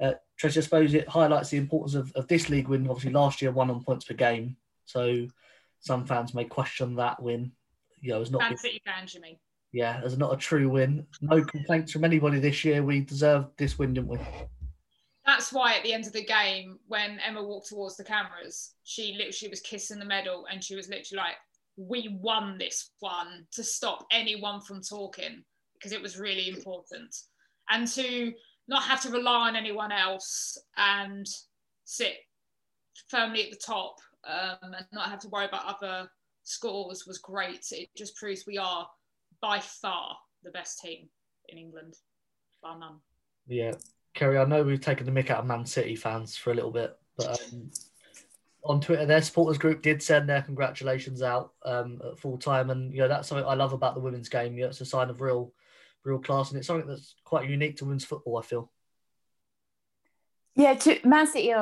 Uh, 0.00 0.14
Tracy, 0.38 0.60
I 0.60 0.62
suppose 0.62 0.94
it 0.94 1.08
highlights 1.08 1.50
the 1.50 1.58
importance 1.58 1.94
of, 1.94 2.10
of 2.12 2.26
this 2.26 2.48
league 2.48 2.68
win. 2.68 2.88
Obviously, 2.88 3.12
last 3.12 3.42
year 3.42 3.50
won 3.50 3.70
on 3.70 3.84
points 3.84 4.06
per 4.06 4.14
game, 4.14 4.56
so 4.86 5.26
some 5.80 6.06
fans 6.06 6.32
may 6.32 6.44
question 6.44 6.96
that 6.96 7.22
win. 7.22 7.52
You 8.00 8.12
know, 8.12 8.22
it's 8.22 8.30
not 8.30 8.40
Man 8.40 8.56
City 8.56 8.80
fans, 8.84 9.14
you 9.14 9.20
mean? 9.20 9.36
yeah, 9.72 10.00
as 10.04 10.18
not 10.18 10.32
a 10.32 10.36
true 10.36 10.68
win. 10.68 11.06
No 11.20 11.42
complaints 11.44 11.92
from 11.92 12.04
anybody 12.04 12.40
this 12.40 12.64
year. 12.64 12.82
We 12.82 13.00
deserved 13.00 13.48
this 13.56 13.78
win, 13.78 13.94
didn't 13.94 14.08
we? 14.08 14.18
That's 15.30 15.52
why 15.52 15.74
at 15.74 15.84
the 15.84 15.92
end 15.92 16.08
of 16.08 16.12
the 16.12 16.24
game, 16.24 16.80
when 16.88 17.20
Emma 17.20 17.40
walked 17.40 17.68
towards 17.68 17.96
the 17.96 18.02
cameras, 18.02 18.74
she 18.82 19.14
literally 19.16 19.48
was 19.48 19.60
kissing 19.60 20.00
the 20.00 20.04
medal 20.04 20.46
and 20.50 20.62
she 20.62 20.74
was 20.74 20.88
literally 20.88 21.18
like, 21.18 21.36
We 21.76 22.18
won 22.20 22.58
this 22.58 22.90
one 22.98 23.46
to 23.52 23.62
stop 23.62 24.04
anyone 24.10 24.60
from 24.60 24.82
talking 24.82 25.44
because 25.74 25.92
it 25.92 26.02
was 26.02 26.18
really 26.18 26.48
important. 26.48 27.14
And 27.68 27.86
to 27.92 28.32
not 28.66 28.82
have 28.82 29.02
to 29.02 29.10
rely 29.10 29.46
on 29.46 29.54
anyone 29.54 29.92
else 29.92 30.58
and 30.76 31.24
sit 31.84 32.16
firmly 33.06 33.44
at 33.44 33.52
the 33.52 33.56
top 33.64 33.98
um, 34.28 34.74
and 34.74 34.86
not 34.92 35.10
have 35.10 35.20
to 35.20 35.28
worry 35.28 35.46
about 35.46 35.76
other 35.76 36.10
scores 36.42 37.06
was 37.06 37.18
great. 37.18 37.64
It 37.70 37.88
just 37.96 38.16
proves 38.16 38.48
we 38.48 38.58
are 38.58 38.84
by 39.40 39.60
far 39.60 40.16
the 40.42 40.50
best 40.50 40.80
team 40.80 41.08
in 41.50 41.56
England, 41.56 41.94
bar 42.64 42.80
none. 42.80 42.96
Yeah, 43.46 43.74
Kerry, 44.14 44.38
I 44.38 44.44
know 44.44 44.62
we've 44.62 44.80
taken 44.80 45.06
the 45.06 45.12
mick 45.12 45.30
out 45.30 45.40
of 45.40 45.46
Man 45.46 45.64
City 45.64 45.94
fans 45.94 46.36
for 46.36 46.50
a 46.50 46.54
little 46.54 46.70
bit, 46.70 46.96
but 47.16 47.40
um, 47.52 47.70
on 48.64 48.80
Twitter, 48.80 49.06
their 49.06 49.22
supporters 49.22 49.58
group 49.58 49.82
did 49.82 50.02
send 50.02 50.28
their 50.28 50.42
congratulations 50.42 51.22
out 51.22 51.52
um, 51.64 52.00
at 52.04 52.18
full 52.18 52.38
time, 52.38 52.70
and 52.70 52.92
you 52.92 53.00
know 53.00 53.08
that's 53.08 53.28
something 53.28 53.46
I 53.46 53.54
love 53.54 53.72
about 53.72 53.94
the 53.94 54.00
women's 54.00 54.28
game. 54.28 54.56
Yeah, 54.58 54.66
it's 54.66 54.80
a 54.80 54.86
sign 54.86 55.10
of 55.10 55.20
real, 55.20 55.52
real 56.04 56.18
class, 56.18 56.50
and 56.50 56.58
it's 56.58 56.66
something 56.66 56.88
that's 56.88 57.14
quite 57.24 57.48
unique 57.48 57.76
to 57.78 57.84
women's 57.84 58.04
football. 58.04 58.38
I 58.38 58.42
feel. 58.42 58.70
Yeah, 60.56 60.74
to 60.74 60.98
Man 61.04 61.26
City, 61.26 61.54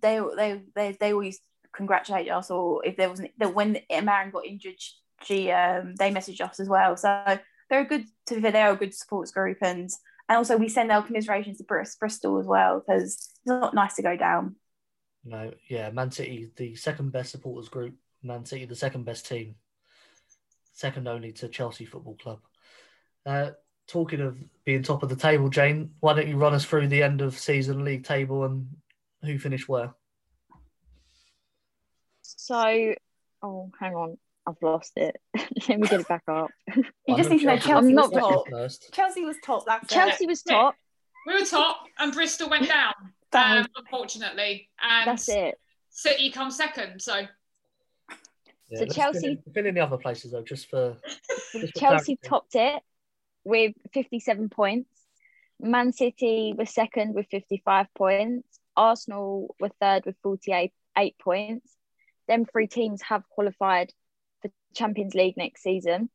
they 0.00 0.20
they 0.36 0.62
they 0.74 0.92
they 0.98 1.12
always 1.12 1.40
congratulate 1.72 2.30
us, 2.30 2.50
or 2.50 2.84
if 2.84 2.96
there 2.96 3.10
wasn't 3.10 3.32
that 3.38 3.54
when 3.54 3.78
Maren 3.90 4.30
got 4.30 4.46
injured, 4.46 4.80
she 5.22 5.50
um 5.50 5.94
they 5.96 6.10
messaged 6.10 6.40
us 6.40 6.58
as 6.58 6.68
well. 6.68 6.96
So 6.96 7.38
they're 7.68 7.82
a 7.82 7.84
good 7.84 8.06
to 8.26 8.34
be 8.34 8.40
fair, 8.40 8.52
they're 8.52 8.72
a 8.72 8.76
good 8.76 8.94
supports 8.94 9.30
group, 9.30 9.58
and 9.62 9.90
and 10.30 10.36
also 10.36 10.56
we 10.56 10.68
send 10.68 10.92
our 10.92 11.02
commiserations 11.02 11.58
to 11.58 11.64
Bristol 11.64 12.38
as 12.38 12.46
well 12.46 12.80
because 12.80 13.02
it's 13.02 13.40
not 13.44 13.74
nice 13.74 13.96
to 13.96 14.02
go 14.02 14.16
down. 14.16 14.54
No, 15.24 15.50
yeah, 15.68 15.90
Man 15.90 16.12
City, 16.12 16.52
the 16.56 16.76
second 16.76 17.10
best 17.10 17.32
supporters 17.32 17.68
group. 17.68 17.96
Man 18.22 18.44
City, 18.44 18.64
the 18.64 18.76
second 18.76 19.04
best 19.04 19.26
team, 19.26 19.56
second 20.72 21.08
only 21.08 21.32
to 21.32 21.48
Chelsea 21.48 21.84
Football 21.84 22.14
Club. 22.14 22.38
Uh, 23.26 23.50
talking 23.88 24.20
of 24.20 24.38
being 24.64 24.84
top 24.84 25.02
of 25.02 25.08
the 25.08 25.16
table, 25.16 25.48
Jane, 25.48 25.90
why 25.98 26.12
don't 26.12 26.28
you 26.28 26.36
run 26.36 26.54
us 26.54 26.64
through 26.64 26.86
the 26.86 27.02
end 27.02 27.22
of 27.22 27.36
season 27.36 27.84
league 27.84 28.04
table 28.04 28.44
and 28.44 28.68
who 29.24 29.36
finished 29.36 29.68
where? 29.68 29.94
So, 32.22 32.94
oh, 33.42 33.72
hang 33.80 33.94
on. 33.94 34.16
I've 34.46 34.56
lost 34.62 34.92
it. 34.96 35.16
Let 35.68 35.80
me 35.80 35.86
get 35.88 36.00
it 36.00 36.08
back 36.08 36.22
up. 36.28 36.50
You 37.06 37.16
just 37.16 37.30
need 37.30 37.40
to 37.40 37.46
know 37.46 37.56
Chelsea 37.58 37.92
Chelsea 37.92 37.94
was 37.94 38.10
was 38.10 38.20
top. 38.20 38.48
First. 38.50 38.90
Chelsea 38.92 39.24
was 39.24 39.36
top. 39.44 39.64
That's 39.66 39.92
Chelsea 39.92 40.24
it. 40.24 40.28
was 40.28 40.42
top. 40.42 40.74
We 41.26 41.34
were 41.34 41.44
top 41.44 41.84
and 41.98 42.12
Bristol 42.12 42.48
went 42.48 42.68
down, 42.68 42.94
Down. 43.32 43.58
um, 43.60 43.66
unfortunately. 43.76 44.68
And 44.80 45.08
That's 45.08 45.28
it. 45.28 45.58
City 45.90 46.30
come 46.30 46.50
second. 46.50 47.00
So 47.02 47.22
Yeah, 48.70 48.78
So 48.78 48.86
Chelsea- 48.86 49.20
fill 49.20 49.30
in, 49.30 49.52
fill 49.52 49.66
in 49.66 49.74
the 49.74 49.80
other 49.80 49.96
places 49.98 50.32
though, 50.32 50.42
just 50.42 50.68
for 50.70 50.96
just 51.52 51.74
Chelsea 51.74 52.16
clarity. 52.16 52.18
topped 52.24 52.54
it 52.54 52.82
with 53.44 53.74
57 53.92 54.48
points. 54.48 54.88
Man 55.60 55.92
City 55.92 56.54
was 56.56 56.72
second 56.72 57.14
with 57.14 57.26
55 57.30 57.86
points. 57.94 58.46
Arsenal 58.76 59.54
were 59.60 59.70
third 59.80 60.06
with 60.06 60.16
48 60.22 60.72
eight 60.98 61.16
points. 61.18 61.70
Them 62.28 62.46
three 62.46 62.66
teams 62.68 63.02
have 63.02 63.28
qualified 63.28 63.90
for 63.90 63.94
Champions 64.74 65.14
League 65.14 65.36
next 65.36 65.62
season. 65.62 66.10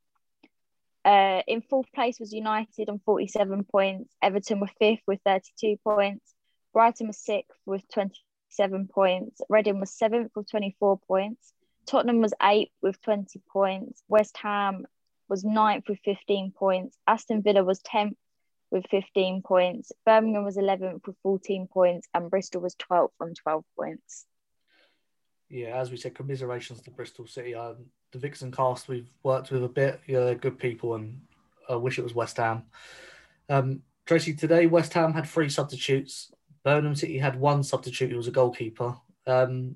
Uh, 1.04 1.42
in 1.48 1.62
fourth 1.62 1.92
place 1.94 2.20
was 2.20 2.34
United 2.34 2.90
on 2.90 3.00
47 3.06 3.64
points. 3.66 4.14
Everton 4.22 4.60
were 4.60 4.70
fifth 4.80 5.02
with 5.06 5.20
32 5.24 5.78
points. 5.84 6.34
Brighton 6.74 7.08
was 7.08 7.18
sixth 7.18 7.58
with 7.66 7.88
27 7.94 8.88
points. 8.88 9.40
Reading 9.48 9.80
was 9.80 9.92
seventh 9.92 10.32
with 10.36 10.50
24 10.50 11.00
points. 11.08 11.54
Tottenham 11.86 12.22
was 12.22 12.34
eighth 12.42 12.72
with 12.82 13.00
20 13.02 13.40
points. 13.52 14.02
West 14.08 14.36
Ham 14.38 14.86
was 15.30 15.44
ninth 15.44 15.86
with 15.88 16.00
15 16.04 16.52
points. 16.52 16.98
Aston 17.08 17.44
Villa 17.44 17.64
was 17.64 17.82
10th 17.82 18.16
with 18.72 18.88
15 18.90 19.44
points. 19.44 19.92
Birmingham 20.06 20.44
was 20.44 20.58
11th 20.58 21.06
with 21.06 21.16
14 21.22 21.68
points. 21.68 22.08
And 22.14 22.30
Bristol 22.32 22.62
was 22.62 22.76
12th 22.76 23.12
on 23.22 23.36
12 23.36 23.64
points. 23.78 24.26
Yeah, 25.50 25.78
as 25.78 25.92
we 25.92 25.98
said, 25.98 26.16
commiserations 26.16 26.82
to 26.82 26.92
Bristol 26.92 27.28
City. 27.28 27.54
Um, 27.54 27.86
the 28.12 28.20
Vixen 28.20 28.52
cast 28.52 28.88
we've 28.88 29.10
worked 29.24 29.52
with 29.52 29.64
a 29.64 29.70
bit. 29.70 30.02
Yeah, 30.08 30.22
they're 30.22 30.36
good 30.36 30.58
people, 30.58 30.96
and 30.96 31.22
I 31.70 31.76
wish 31.76 32.00
it 32.00 32.04
was 32.04 32.16
West 32.16 32.38
Ham. 32.38 32.64
Um, 33.50 33.82
Tracy, 34.06 34.34
today 34.34 34.66
West 34.66 34.94
Ham 34.94 35.14
had 35.14 35.28
three 35.28 35.50
substitutes. 35.50 36.32
Burnham 36.64 36.96
City 36.96 37.18
had 37.18 37.40
one 37.40 37.64
substitute 37.64 38.12
who 38.12 38.18
was 38.18 38.28
a 38.28 38.32
goalkeeper. 38.32 38.96
Um, 39.28 39.76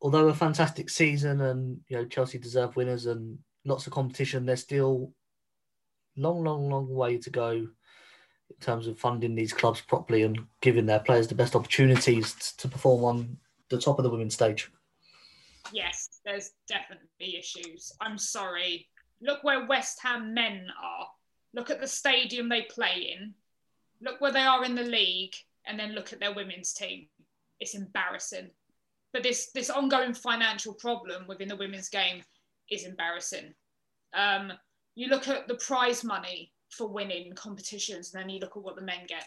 although 0.00 0.28
a 0.28 0.34
fantastic 0.34 0.88
season, 0.88 1.40
and 1.42 1.80
you 1.88 1.96
know 1.96 2.04
Chelsea 2.06 2.38
deserve 2.38 2.76
winners 2.76 3.06
and 3.06 3.38
lots 3.64 3.86
of 3.86 3.92
competition, 3.92 4.46
there's 4.46 4.60
still 4.60 5.12
long, 6.16 6.42
long, 6.42 6.70
long 6.70 6.88
way 6.88 7.18
to 7.18 7.30
go 7.30 7.50
in 7.50 8.56
terms 8.60 8.86
of 8.86 8.98
funding 8.98 9.34
these 9.34 9.52
clubs 9.52 9.80
properly 9.80 10.22
and 10.22 10.38
giving 10.60 10.86
their 10.86 11.00
players 11.00 11.28
the 11.28 11.34
best 11.34 11.54
opportunities 11.54 12.52
to 12.58 12.68
perform 12.68 13.04
on 13.04 13.36
the 13.72 13.80
top 13.80 13.98
of 13.98 14.04
the 14.04 14.10
women's 14.10 14.34
stage. 14.34 14.70
yes, 15.72 16.20
there's 16.24 16.50
definitely 16.68 17.36
issues. 17.38 17.92
I'm 18.00 18.18
sorry. 18.18 18.88
Look 19.20 19.42
where 19.42 19.66
West 19.66 19.98
Ham 20.02 20.34
men 20.34 20.66
are. 20.82 21.06
Look 21.54 21.70
at 21.70 21.80
the 21.80 21.86
stadium 21.88 22.48
they 22.48 22.62
play 22.62 23.14
in. 23.16 23.34
Look 24.00 24.20
where 24.20 24.32
they 24.32 24.42
are 24.42 24.64
in 24.64 24.74
the 24.74 24.82
league, 24.82 25.34
and 25.66 25.78
then 25.78 25.92
look 25.92 26.12
at 26.12 26.20
their 26.20 26.34
women's 26.34 26.72
team. 26.72 27.06
It's 27.60 27.74
embarrassing. 27.74 28.50
but 29.12 29.22
this 29.22 29.50
this 29.52 29.70
ongoing 29.70 30.14
financial 30.14 30.74
problem 30.74 31.26
within 31.28 31.48
the 31.48 31.56
women's 31.56 31.88
game 31.88 32.22
is 32.70 32.84
embarrassing. 32.84 33.54
Um, 34.14 34.52
you 34.94 35.08
look 35.08 35.28
at 35.28 35.48
the 35.48 35.54
prize 35.56 36.02
money 36.04 36.52
for 36.70 36.88
winning 36.88 37.32
competitions, 37.34 38.12
and 38.12 38.22
then 38.22 38.30
you 38.30 38.40
look 38.40 38.56
at 38.56 38.62
what 38.62 38.76
the 38.76 38.82
men 38.82 39.06
get, 39.06 39.26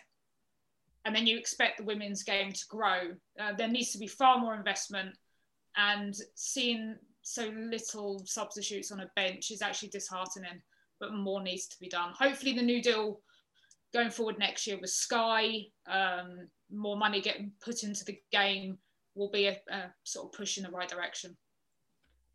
and 1.05 1.15
then 1.15 1.27
you 1.27 1.37
expect 1.37 1.77
the 1.77 1.83
women's 1.83 2.23
game 2.23 2.51
to 2.51 2.65
grow. 2.69 3.13
Uh, 3.39 3.53
there 3.57 3.67
needs 3.67 3.91
to 3.91 3.97
be 3.97 4.07
far 4.07 4.39
more 4.39 4.55
investment, 4.55 5.15
and 5.77 6.13
seeing 6.35 6.95
so 7.21 7.51
little 7.55 8.21
substitutes 8.25 8.91
on 8.91 8.99
a 8.99 9.09
bench 9.15 9.51
is 9.51 9.61
actually 9.61 9.89
disheartening. 9.89 10.61
But 10.99 11.13
more 11.13 11.43
needs 11.43 11.67
to 11.67 11.75
be 11.79 11.89
done. 11.89 12.13
Hopefully, 12.17 12.53
the 12.53 12.61
new 12.61 12.81
deal 12.81 13.19
going 13.93 14.09
forward 14.09 14.39
next 14.39 14.65
year 14.65 14.77
with 14.79 14.89
Sky, 14.89 15.65
um, 15.87 16.47
more 16.71 16.97
money 16.97 17.21
getting 17.21 17.51
put 17.63 17.83
into 17.83 18.03
the 18.05 18.17
game 18.31 18.77
will 19.15 19.29
be 19.29 19.47
a, 19.47 19.57
a 19.69 19.83
sort 20.03 20.27
of 20.27 20.37
push 20.37 20.57
in 20.57 20.63
the 20.63 20.69
right 20.69 20.89
direction. 20.89 21.35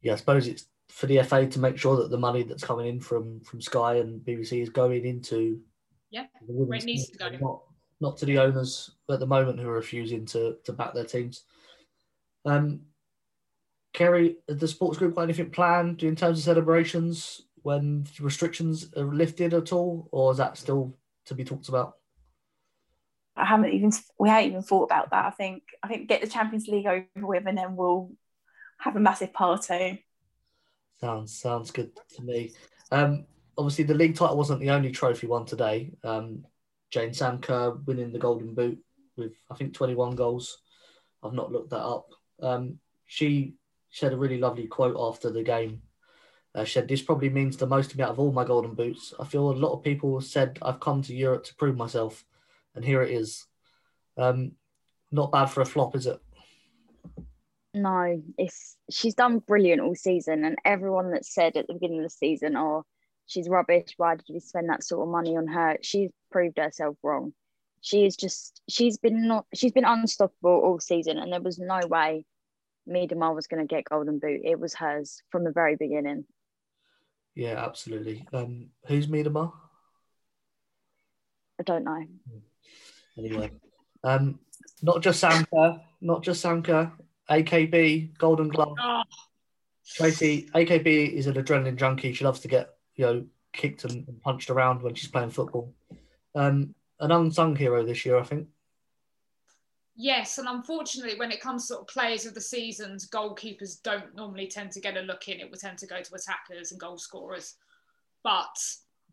Yeah, 0.03 0.15
I 0.15 0.17
suppose 0.17 0.47
it's 0.47 0.67
for 0.89 1.07
the 1.07 1.23
FA 1.23 1.47
to 1.47 1.59
make 1.59 1.79
sure 1.79 1.97
that 1.97 2.11
the 2.11 2.19
money 2.19 2.43
that's 2.43 2.65
coming 2.65 2.87
in 2.87 3.01
from 3.01 3.41
from 3.41 3.61
Sky 3.61 3.97
and 3.97 4.25
BBC 4.25 4.63
is 4.63 4.71
going 4.71 5.05
into 5.05 5.61
yeah 6.11 6.25
the 6.47 6.53
where 6.53 6.67
women's 6.67 6.85
it 6.85 6.87
needs 6.87 7.11
to 7.11 7.19
go. 7.19 7.29
not 7.41 7.63
not 8.01 8.17
to 8.19 8.27
the 8.27 8.39
owners 8.39 8.91
at 9.11 9.21
the 9.21 9.27
moment 9.27 9.61
who 9.61 9.69
are 9.69 9.75
refusing 9.75 10.27
to 10.27 10.57
to 10.65 10.73
back 10.73 10.95
their 10.95 11.05
teams. 11.05 11.45
Um, 12.45 12.83
Kerry, 13.93 14.37
the 14.47 14.69
sports 14.69 14.99
group 14.99 15.15
got 15.15 15.23
anything 15.23 15.51
planned 15.51 16.03
in 16.03 16.17
terms 16.17 16.39
of 16.39 16.45
celebrations 16.45 17.43
when 17.63 18.07
restrictions 18.21 18.91
are 18.97 19.05
lifted 19.05 19.53
at 19.53 19.73
all, 19.73 20.09
or 20.13 20.33
is 20.33 20.39
that 20.39 20.57
still 20.57 20.97
to 21.27 21.35
be 21.35 21.45
talked 21.45 21.69
about? 21.69 21.95
I 23.37 23.45
haven't 23.45 23.73
even 23.73 23.93
we 24.19 24.29
haven't 24.29 24.51
even 24.51 24.63
thought 24.63 24.85
about 24.85 25.11
that. 25.11 25.27
I 25.27 25.31
think 25.31 25.63
I 25.83 25.89
think 25.89 26.09
get 26.09 26.21
the 26.21 26.27
Champions 26.27 26.69
League 26.69 26.87
over 26.87 27.07
with 27.17 27.47
and 27.47 27.59
then 27.59 27.77
we'll 27.77 28.11
have 28.79 28.97
a 28.97 29.01
massive 29.01 29.33
party. 29.33 30.05
Sounds 31.01 31.39
sounds 31.39 31.71
good 31.71 31.91
to 32.17 32.23
me. 32.23 32.53
Um, 32.93 33.27
obviously, 33.57 33.85
the 33.85 33.95
league 33.95 34.17
title 34.17 34.37
wasn't 34.37 34.61
the 34.61 34.71
only 34.71 34.91
trophy 34.91 35.27
won 35.27 35.47
today. 35.47 35.93
Um, 36.05 36.45
Jane 36.91 37.15
Sam 37.15 37.39
Kerr 37.39 37.71
winning 37.71 38.13
the 38.13 38.19
Golden 38.19 38.55
Boot 38.55 38.79
with 39.17 39.33
I 39.51 39.55
think 39.55 39.75
21 39.75 40.17
goals. 40.17 40.59
I've 41.23 41.33
not 41.33 41.53
looked 41.53 41.71
that 41.71 41.85
up. 41.85 42.09
Um, 42.43 42.79
she 43.07 43.55
said 43.91 44.13
a 44.13 44.17
really 44.17 44.39
lovely 44.39 44.67
quote 44.67 44.97
after 44.99 45.31
the 45.31 45.43
game. 45.43 45.83
Uh, 46.55 46.65
she 46.65 46.73
said, 46.73 46.89
"This 46.89 47.03
probably 47.03 47.29
means 47.29 47.57
the 47.57 47.67
most 47.67 47.91
to 47.91 47.97
me 47.97 48.03
out 48.03 48.11
of 48.11 48.19
all 48.19 48.33
my 48.33 48.45
Golden 48.45 48.75
Boots. 48.75 49.15
I 49.21 49.25
feel 49.25 49.51
a 49.51 49.53
lot 49.53 49.73
of 49.73 49.85
people 49.85 50.21
said 50.21 50.59
I've 50.63 50.81
come 50.81 51.03
to 51.03 51.15
Europe 51.15 51.45
to 51.45 51.55
prove 51.55 51.77
myself, 51.77 52.25
and 52.75 52.85
here 52.85 53.03
it 53.03 53.13
is. 53.13 53.47
Um, 54.17 54.53
not 55.13 55.33
bad 55.33 55.47
for 55.47 55.61
a 55.61 55.67
flop, 55.67 55.95
is 55.95 56.07
it? 56.07 56.21
No, 57.73 58.21
it's 58.37 58.77
she's 58.91 59.15
done 59.15 59.39
brilliant 59.39 59.81
all 59.81 59.95
season, 59.95 60.45
and 60.45 60.59
everyone 60.65 61.13
that 61.13 61.25
said 61.25 61.57
at 61.57 61.69
the 61.69 61.75
beginning 61.75 61.99
of 61.99 62.07
the 62.07 62.11
season, 62.11 62.57
"Oh, 62.57 62.85
she's 63.27 63.49
rubbish. 63.49 63.95
Why 63.97 64.17
did 64.17 64.27
we 64.29 64.41
spend 64.41 64.69
that 64.71 64.83
sort 64.83 65.07
of 65.07 65.13
money 65.13 65.37
on 65.37 65.47
her?" 65.47 65.79
She's 65.83 66.11
proved 66.31 66.59
herself 66.59 66.97
wrong. 67.03 67.33
She 67.83 68.05
is 68.05 68.17
just 68.17 68.61
she's 68.69 68.99
been 68.99 69.27
not 69.27 69.47
she's 69.55 69.73
been 69.73 69.85
unstoppable 69.85 70.51
all 70.51 70.81
season, 70.81 71.19
and 71.19 71.33
there 71.33 71.41
was 71.41 71.59
no 71.59 71.81
way 71.87 72.27
Miedema 72.89 73.35
was 73.35 73.47
going 73.47 73.67
to 73.67 73.75
get 73.75 73.85
Golden 73.85 74.19
Boot. 74.19 74.43
It 74.45 74.59
was 74.59 74.75
hers 74.75 75.23
from 75.31 75.45
the 75.45 75.53
very 75.53 75.77
beginning. 75.77 76.25
Yeah, 77.35 77.65
absolutely. 77.65 78.27
Um, 78.33 78.71
who's 78.87 79.07
Miedema? 79.07 79.53
I 81.59 81.63
don't 81.63 81.85
know. 81.85 82.05
Anyway, 83.17 83.51
um, 84.03 84.39
not 84.83 85.03
just 85.03 85.23
Kerr, 85.23 85.81
not 86.01 86.23
just 86.23 86.43
Kerr, 86.43 86.93
AKB 87.29 88.17
Golden 88.19 88.49
Glove. 88.49 88.77
Oh, 88.81 89.03
Tracy, 89.87 90.49
AKB 90.55 91.13
is 91.13 91.27
an 91.27 91.35
adrenaline 91.35 91.77
junkie. 91.77 92.13
She 92.13 92.25
loves 92.25 92.41
to 92.41 92.49
get 92.49 92.71
you 92.97 93.05
know 93.05 93.25
kicked 93.53 93.85
and 93.85 94.07
punched 94.23 94.51
around 94.51 94.83
when 94.83 94.95
she's 94.95 95.11
playing 95.11 95.31
football. 95.31 95.75
Um, 96.35 96.75
an 97.01 97.13
unsung 97.13 97.57
hero 97.57 97.85
this 97.85 98.05
year, 98.05 98.19
I 98.19 98.23
think. 98.23 98.49
yes, 99.97 100.39
and 100.39 100.49
unfortunately, 100.49 101.19
when 101.19 101.33
it 101.33 101.41
comes 101.41 101.63
to 101.63 101.75
sort 101.75 101.81
of 101.83 101.89
players 101.89 102.27
of 102.27 102.35
the 102.35 102.41
seasons, 102.41 103.09
goalkeepers 103.09 103.83
don't 103.83 104.15
normally 104.15 104.47
tend 104.47 104.71
to 104.73 104.81
get 104.81 104.97
a 104.97 105.01
look 105.01 105.29
in. 105.29 105.41
It 105.41 105.51
would 105.51 105.61
tend 105.61 105.79
to 105.79 105.87
go 105.87 106.01
to 106.03 106.15
attackers 106.15 106.73
and 106.73 106.81
goal 106.81 106.99
scorers. 106.99 107.57
But 108.23 108.57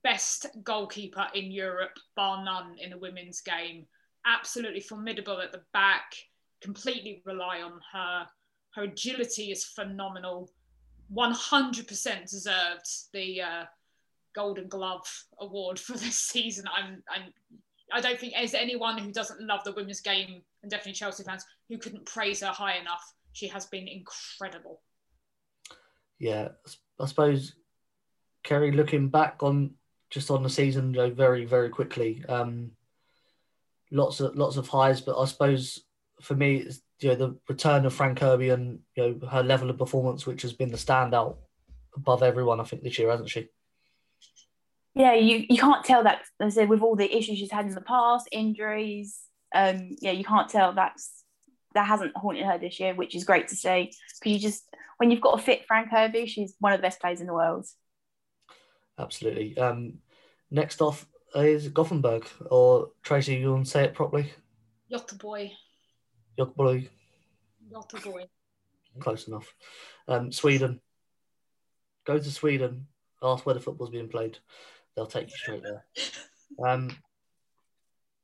best 0.03 0.47
goalkeeper 0.63 1.27
in 1.34 1.51
Europe, 1.51 1.97
bar 2.15 2.43
none, 2.43 2.77
in 2.80 2.91
the 2.91 2.97
women's 2.97 3.41
game. 3.41 3.86
Absolutely 4.25 4.82
formidable 4.82 5.39
at 5.41 5.51
the 5.51 5.63
back. 5.73 6.15
Completely 6.62 7.21
rely 7.25 7.62
on 7.62 7.80
her. 7.93 8.27
Her 8.75 8.84
agility 8.84 9.51
is 9.51 9.65
phenomenal. 9.65 10.51
100% 11.13 12.30
deserved 12.30 12.88
the 13.13 13.41
uh, 13.41 13.63
Golden 14.38 14.67
Glove 14.67 15.08
award 15.39 15.80
for 15.80 15.93
this 15.93 16.15
season. 16.15 16.65
I'm, 16.73 17.04
I'm, 17.13 17.34
I 17.91 18.02
don't 18.02 18.19
think 18.19 18.34
there's 18.34 18.54
anyone 18.54 19.00
who 19.00 19.12
doesn't 19.12 19.41
love 19.41 19.63
the 19.63 19.73
women's 19.73 20.00
game, 20.00 20.43
and 20.62 20.69
definitely 20.69 20.93
Chelsea 20.93 21.23
fans, 21.23 21.43
who 21.67 21.80
couldn't 21.80 22.06
praise 22.06 22.41
her 22.41 22.54
high 22.54 22.78
enough. 22.78 23.02
She 23.34 23.47
has 23.47 23.65
been 23.65 23.88
incredible. 23.88 24.82
Yeah, 26.19 26.50
I 27.00 27.08
suppose 27.08 27.56
Kerry, 28.43 28.71
looking 28.71 29.10
back 29.10 29.41
on 29.41 29.71
just 30.12 30.30
on 30.30 30.43
the 30.43 30.50
season, 30.50 30.93
very 31.15 31.45
very 31.45 31.69
quickly. 31.69 32.23
Um, 32.30 32.71
lots 33.91 34.19
of 34.19 34.36
lots 34.36 34.58
of 34.58 34.67
highs, 34.67 35.02
but 35.02 35.19
I 35.19 35.26
suppose 35.26 35.84
for 36.21 36.36
me, 36.36 36.58
it's, 36.58 36.82
you 37.00 37.10
know, 37.10 37.15
the 37.15 37.38
return 37.50 37.86
of 37.86 37.93
Fran 37.93 38.15
Kirby 38.15 38.50
and 38.50 38.80
you 38.95 39.04
know 39.04 39.28
her 39.28 39.43
level 39.43 39.69
of 39.69 39.78
performance, 39.78 40.26
which 40.26 40.43
has 40.43 40.54
been 40.54 40.71
the 40.71 40.78
standout 40.78 41.38
above 41.95 42.21
everyone, 42.23 42.60
I 42.60 42.63
think 42.63 42.84
this 42.84 43.00
year, 43.00 43.10
hasn't 43.10 43.30
she? 43.30 43.50
Yeah, 44.98 45.14
you, 45.14 45.46
you 45.48 45.58
can't 45.58 45.86
tell 45.86 46.04
that 46.04 46.22
as 46.40 46.58
I 46.58 46.62
said 46.62 46.70
with 46.70 46.82
all 46.82 46.96
the 46.96 47.16
issues 47.16 47.38
she's 47.38 47.52
had 47.52 47.66
in 47.68 47.76
the 47.76 47.82
past, 47.82 48.28
injuries. 48.32 49.20
Um, 49.54 49.96
yeah, 50.02 50.12
you 50.12 50.24
can't 50.24 50.50
tell 50.50 50.74
that's 50.74 51.24
that 51.76 51.86
hasn't 51.86 52.18
haunted 52.18 52.46
her 52.46 52.58
this 52.58 52.80
year, 52.80 52.96
which 52.96 53.16
is 53.16 53.24
great 53.24 53.48
to 53.50 53.56
see. 53.56 53.92
Because 54.20 54.34
you 54.34 54.40
just 54.40 54.64
when 54.98 55.12
you've 55.12 55.22
got 55.22 55.40
a 55.40 55.42
fit 55.42 55.66
Fran 55.68 55.88
Kirby, 55.88 56.26
she's 56.26 56.56
one 56.60 56.74
of 56.74 56.80
the 56.80 56.82
best 56.82 57.00
players 57.00 57.22
in 57.22 57.28
the 57.28 57.34
world. 57.34 57.68
Absolutely. 58.98 59.56
Um, 59.58 60.00
next 60.50 60.82
off 60.82 61.06
is 61.36 61.68
Gothenburg, 61.68 62.26
or 62.50 62.90
Tracy, 63.04 63.36
you 63.36 63.52
want 63.52 63.66
to 63.66 63.72
say 63.72 63.84
it 63.84 63.94
properly? 63.94 64.34
Yotta 64.92 65.20
boy. 65.20 65.52
Göteborg, 66.40 66.90
Yotta 67.72 68.04
boy. 68.04 68.24
close 69.00 69.28
enough. 69.28 69.54
Um, 70.08 70.32
Sweden. 70.32 70.80
Go 72.06 72.18
to 72.18 72.32
Sweden, 72.32 72.88
ask 73.22 73.46
where 73.46 73.54
the 73.54 73.60
football's 73.62 73.90
being 73.90 74.08
played. 74.08 74.38
They'll 74.98 75.06
take 75.06 75.30
you 75.30 75.38
straight 75.38 75.62
there. 75.62 75.86
Um, 76.66 76.98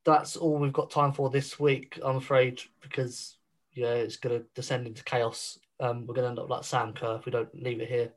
that's 0.04 0.36
all 0.36 0.58
we've 0.58 0.74
got 0.74 0.90
time 0.90 1.14
for 1.14 1.30
this 1.30 1.60
week, 1.60 2.00
I'm 2.04 2.16
afraid, 2.16 2.62
because 2.82 3.38
yeah, 3.74 3.94
it's 3.94 4.18
going 4.18 4.40
to 4.40 4.46
descend 4.56 4.88
into 4.88 5.04
chaos. 5.04 5.60
Um, 5.80 6.08
we're 6.08 6.16
going 6.16 6.26
to 6.26 6.30
end 6.30 6.40
up 6.40 6.50
like 6.50 6.64
Sam 6.64 6.94
Kerr 6.94 7.18
if 7.18 7.26
we 7.26 7.32
don't 7.32 7.54
leave 7.54 7.80
it 7.80 7.90
here. 7.90 8.12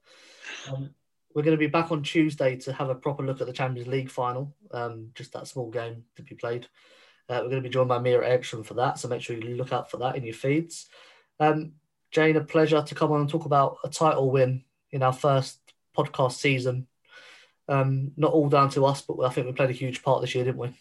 Um, 0.71 0.91
we're 1.35 1.43
going 1.43 1.57
to 1.57 1.59
be 1.59 1.67
back 1.67 1.93
on 1.93 2.03
Tuesday 2.03 2.57
to 2.57 2.73
have 2.73 2.89
a 2.89 2.95
proper 2.95 3.23
look 3.23 3.43
at 3.43 3.47
the 3.47 3.53
Champions 3.53 3.89
League 3.89 4.11
final, 4.11 4.57
um, 4.71 5.11
just 5.15 5.35
that 5.35 5.47
small 5.47 5.71
game 5.71 6.05
to 6.17 6.23
be 6.23 6.35
played. 6.35 6.67
Uh, 7.29 7.41
we're 7.43 7.51
going 7.51 7.63
to 7.63 7.69
be 7.69 7.73
joined 7.73 7.89
by 7.89 7.99
Mira 7.99 8.27
Ekstrom 8.27 8.63
for 8.63 8.75
that, 8.75 8.99
so 8.99 9.09
make 9.09 9.21
sure 9.21 9.37
you 9.37 9.57
look 9.57 9.73
out 9.73 9.91
for 9.91 9.99
that 9.99 10.17
in 10.17 10.25
your 10.25 10.35
feeds. 10.35 10.89
Um, 11.39 11.73
Jane, 12.11 12.37
a 12.37 12.41
pleasure 12.41 12.81
to 12.81 12.95
come 12.95 13.13
on 13.13 13.21
and 13.21 13.29
talk 13.29 13.45
about 13.45 13.77
a 13.85 13.91
title 13.91 14.31
win 14.31 14.65
in 14.93 15.03
our 15.03 15.13
first 15.13 15.59
podcast 15.95 16.33
season. 16.33 16.87
Um, 17.69 18.13
not 18.17 18.33
all 18.33 18.49
down 18.49 18.71
to 18.71 18.87
us, 18.87 19.03
but 19.03 19.21
I 19.23 19.31
think 19.31 19.47
we 19.47 19.53
played 19.53 19.71
a 19.71 19.75
huge 19.75 20.03
part 20.03 20.21
this 20.21 20.35
year, 20.35 20.45
didn't 20.45 20.59
we? 20.59 20.75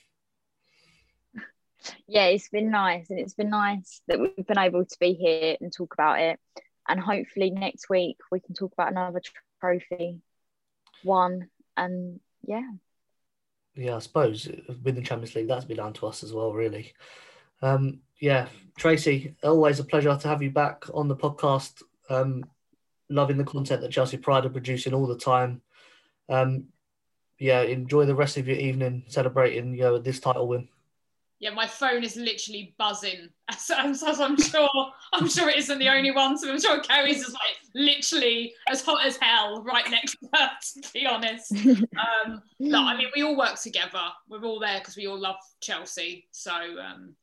yeah, 2.08 2.26
it's 2.26 2.50
been 2.50 2.69
nice, 2.69 3.10
and 3.10 3.19
it's 3.19 3.34
been 3.34 3.50
nice 3.50 4.02
that 4.08 4.19
we've 4.19 4.48
been 4.48 4.60
able 4.60 4.86
to 4.86 4.98
be 5.00 5.13
here 5.13 5.58
and 5.60 5.74
talk 5.74 5.93
about 5.93 6.19
it. 6.19 6.39
And 6.88 7.00
hopefully 7.00 7.50
next 7.50 7.89
week 7.89 8.17
we 8.32 8.39
can 8.39 8.54
talk 8.54 8.74
about 8.74 8.91
another 8.91 9.21
trophy 9.60 10.21
won. 11.04 11.50
And 11.76 12.19
yeah, 12.44 12.69
Yeah, 13.75 13.96
I 13.96 14.00
suppose 14.00 14.48
with 14.83 14.96
the 14.96 15.02
Champions 15.02 15.36
League, 15.36 15.48
that's 15.48 15.65
been 15.65 15.77
down 15.77 15.94
to 15.94 16.08
us 16.08 16.23
as 16.23 16.31
well, 16.31 16.54
really. 16.54 16.94
Um, 17.62 18.02
yeah, 18.19 18.48
Tracy, 18.77 19.36
always 19.44 19.79
a 19.79 19.83
pleasure 19.83 20.15
to 20.15 20.27
have 20.27 20.44
you 20.44 20.52
back 20.52 20.86
on 20.94 21.08
the 21.08 21.15
podcast. 21.15 21.81
Um, 22.10 22.46
loving 23.10 23.38
the 23.38 23.44
content 23.44 23.81
that 23.81 23.92
Chelsea 23.92 24.17
Pride 24.17 24.46
are 24.46 24.50
producing 24.50 24.94
all 24.94 25.08
the 25.08 25.17
time. 25.17 25.62
Um, 26.29 26.65
yeah, 27.40 27.62
enjoy 27.62 28.06
the 28.06 28.15
rest 28.15 28.38
of 28.38 28.48
your 28.48 28.58
evening 28.58 29.04
celebrating, 29.08 29.73
you 29.73 29.81
know, 29.81 29.98
this 29.98 30.19
title 30.19 30.48
win. 30.48 30.67
Yeah, 31.40 31.50
my 31.50 31.67
phone 31.67 32.04
is 32.04 32.15
literally 32.15 32.73
buzzing. 32.77 33.29
As, 33.50 33.69
as, 33.77 34.04
as 34.04 34.21
I'm 34.21 34.38
sure, 34.38 34.69
I'm 35.13 35.27
sure 35.27 35.50
it 35.50 35.58
isn't 35.58 35.79
the 35.79 35.90
only 35.90 36.12
one. 36.12 36.38
So 36.38 36.50
I'm 36.50 36.60
sure 36.60 36.79
Kerry's 36.79 37.21
is 37.21 37.33
like 37.33 37.58
literally 37.73 38.54
as 38.69 38.81
hot 38.81 39.06
as 39.06 39.17
hell 39.21 39.62
right 39.63 39.90
next 39.90 40.17
to 40.19 40.29
her. 40.33 40.50
To 40.81 40.94
be 40.94 41.06
honest, 41.06 41.52
um, 41.54 42.42
no, 42.60 42.83
I 42.83 42.98
mean 42.98 43.10
we 43.15 43.21
all 43.21 43.38
work 43.38 43.60
together. 43.62 44.02
We're 44.29 44.44
all 44.44 44.60
there 44.60 44.79
because 44.79 44.96
we 44.96 45.08
all 45.08 45.19
love 45.19 45.36
Chelsea. 45.62 46.27
So 46.31 46.52
um, 46.54 47.15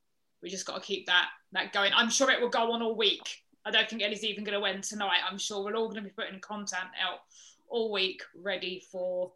we 0.43 0.51
just 0.51 0.67
got 0.67 0.75
to 0.75 0.87
keep 0.87 1.07
that 1.07 1.29
that 1.53 1.73
going. 1.73 1.93
I'm 1.95 2.11
sure 2.11 2.31
it 2.31 2.41
will 2.41 2.51
go 2.51 2.73
on 2.73 2.83
all 2.83 2.97
week. 2.97 3.43
I 3.65 3.71
don't 3.71 3.89
think 3.89 4.03
Ellie's 4.03 4.25
even 4.25 4.45
going 4.45 4.55
to 4.55 4.61
win 4.61 4.83
tonight. 4.83 5.21
I'm 5.29 5.39
sure 5.39 5.65
we're 5.65 5.77
all 5.77 5.89
going 5.89 6.03
to 6.03 6.09
be 6.09 6.11
putting 6.11 6.41
content 6.41 6.91
out 7.03 7.21
all 7.69 7.91
week 7.91 8.23
ready 8.37 8.83
for 8.91 9.33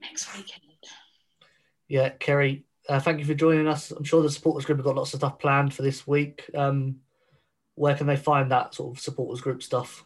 next 0.00 0.34
weekend. 0.36 0.62
Yeah, 1.88 2.10
Kerry, 2.10 2.64
uh, 2.88 3.00
thank 3.00 3.18
you 3.18 3.24
for 3.24 3.34
joining 3.34 3.66
us. 3.66 3.90
I'm 3.90 4.04
sure 4.04 4.22
the 4.22 4.30
supporters 4.30 4.64
group 4.64 4.78
have 4.78 4.84
got 4.84 4.96
lots 4.96 5.12
of 5.14 5.20
stuff 5.20 5.38
planned 5.38 5.74
for 5.74 5.82
this 5.82 6.06
week. 6.06 6.48
Um, 6.54 6.96
where 7.74 7.94
can 7.94 8.06
they 8.06 8.16
find 8.16 8.50
that 8.50 8.74
sort 8.74 8.96
of 8.96 9.02
supporters 9.02 9.40
group 9.40 9.62
stuff? 9.62 10.04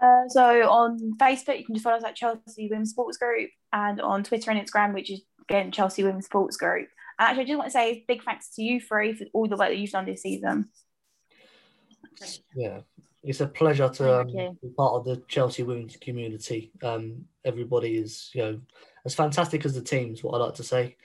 Uh, 0.00 0.28
so 0.28 0.68
on 0.68 1.16
Facebook, 1.20 1.58
you 1.58 1.64
can 1.64 1.74
just 1.74 1.84
follow 1.84 1.96
us 1.96 2.04
at 2.04 2.16
Chelsea 2.16 2.68
Women's 2.68 2.90
Sports 2.90 3.18
Group, 3.18 3.50
and 3.72 4.00
on 4.00 4.24
Twitter 4.24 4.50
and 4.50 4.60
Instagram, 4.60 4.94
which 4.94 5.10
is 5.10 5.22
again 5.48 5.70
Chelsea 5.70 6.02
Women's 6.02 6.26
Sports 6.26 6.56
Group. 6.56 6.88
And 7.18 7.28
actually, 7.28 7.42
I 7.42 7.46
just 7.46 7.58
want 7.58 7.68
to 7.68 7.72
say 7.72 7.90
a 7.90 8.04
big 8.08 8.22
thanks 8.24 8.54
to 8.56 8.62
you 8.62 8.80
three 8.80 9.12
for 9.12 9.26
all 9.32 9.48
the 9.48 9.56
work 9.56 9.68
that 9.68 9.78
you've 9.78 9.90
done 9.90 10.06
this 10.06 10.22
season. 10.22 10.70
Yeah, 12.54 12.80
it's 13.22 13.40
a 13.40 13.46
pleasure 13.46 13.88
to 13.88 14.20
um, 14.20 14.32
Thank 14.32 14.60
be 14.60 14.68
part 14.68 14.94
of 14.94 15.04
the 15.04 15.22
Chelsea 15.28 15.62
women's 15.62 15.96
community. 15.96 16.72
Um, 16.82 17.24
everybody 17.44 17.96
is, 17.96 18.30
you 18.34 18.42
know, 18.42 18.60
as 19.04 19.14
fantastic 19.14 19.64
as 19.64 19.74
the 19.74 19.82
teams. 19.82 20.22
What 20.22 20.34
I 20.34 20.44
like 20.44 20.54
to 20.54 20.64
say. 20.64 20.96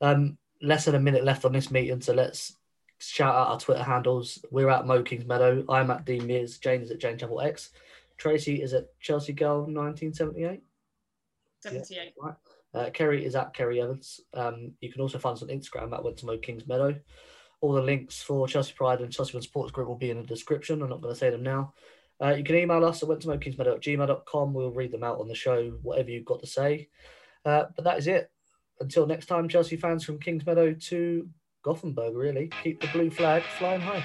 Um, 0.00 0.38
less 0.62 0.84
than 0.84 0.94
a 0.94 1.00
minute 1.00 1.24
left 1.24 1.44
on 1.44 1.52
this 1.52 1.70
meeting, 1.70 2.00
so 2.00 2.12
let's 2.12 2.56
shout 2.98 3.34
out 3.34 3.48
our 3.48 3.60
Twitter 3.60 3.82
handles. 3.82 4.44
We're 4.50 4.70
at 4.70 4.86
Mo 4.86 5.02
Kings 5.02 5.24
Meadow. 5.24 5.64
I'm 5.68 5.90
at 5.90 6.04
Dean 6.04 6.26
Mears. 6.26 6.58
Jane 6.58 6.82
is 6.82 6.90
at 6.90 6.98
Jane 6.98 7.18
Chapel 7.18 7.40
X. 7.40 7.70
Tracy 8.16 8.62
is 8.62 8.74
at 8.74 8.88
Chelsea 9.00 9.32
Girl 9.32 9.60
1978. 9.60 10.62
78. 11.60 12.14
Right. 12.20 12.34
Uh, 12.74 12.90
Kerry 12.90 13.24
is 13.24 13.34
at 13.34 13.54
Kerry 13.54 13.80
Evans. 13.80 14.20
Um, 14.34 14.72
you 14.80 14.92
can 14.92 15.00
also 15.00 15.18
find 15.18 15.34
us 15.34 15.42
on 15.42 15.48
Instagram 15.48 15.92
at 15.92 16.04
Went 16.04 16.18
to 16.18 16.26
Mo 16.26 16.38
Kings 16.38 16.66
Meadow. 16.66 16.94
All 17.60 17.72
the 17.72 17.82
links 17.82 18.22
for 18.22 18.46
Chelsea 18.46 18.72
Pride 18.72 19.00
and 19.00 19.12
Chelsea 19.12 19.32
Women's 19.32 19.46
Sports 19.46 19.72
Group 19.72 19.88
will 19.88 19.96
be 19.96 20.10
in 20.10 20.20
the 20.20 20.26
description. 20.26 20.80
I'm 20.82 20.88
not 20.88 21.00
going 21.00 21.14
to 21.14 21.18
say 21.18 21.30
them 21.30 21.42
now. 21.42 21.74
Uh, 22.22 22.30
you 22.30 22.44
can 22.44 22.56
email 22.56 22.84
us 22.84 23.02
at 23.02 23.08
went 23.08 23.22
to 23.22 23.28
Meadow 23.28 23.78
gmail.com. 23.78 24.52
We'll 24.52 24.70
read 24.70 24.92
them 24.92 25.04
out 25.04 25.20
on 25.20 25.28
the 25.28 25.34
show, 25.34 25.70
whatever 25.82 26.10
you've 26.10 26.24
got 26.24 26.40
to 26.40 26.46
say. 26.46 26.88
Uh, 27.44 27.64
but 27.74 27.84
that 27.84 27.98
is 27.98 28.06
it. 28.06 28.30
Until 28.80 29.06
next 29.06 29.26
time, 29.26 29.48
Chelsea 29.48 29.76
fans 29.76 30.04
from 30.04 30.20
Kings 30.20 30.46
Meadow 30.46 30.72
to 30.72 31.28
Gothenburg, 31.62 32.14
really. 32.14 32.50
Keep 32.62 32.80
the 32.80 32.88
blue 32.88 33.10
flag 33.10 33.42
flying 33.58 33.80
high. 33.80 34.04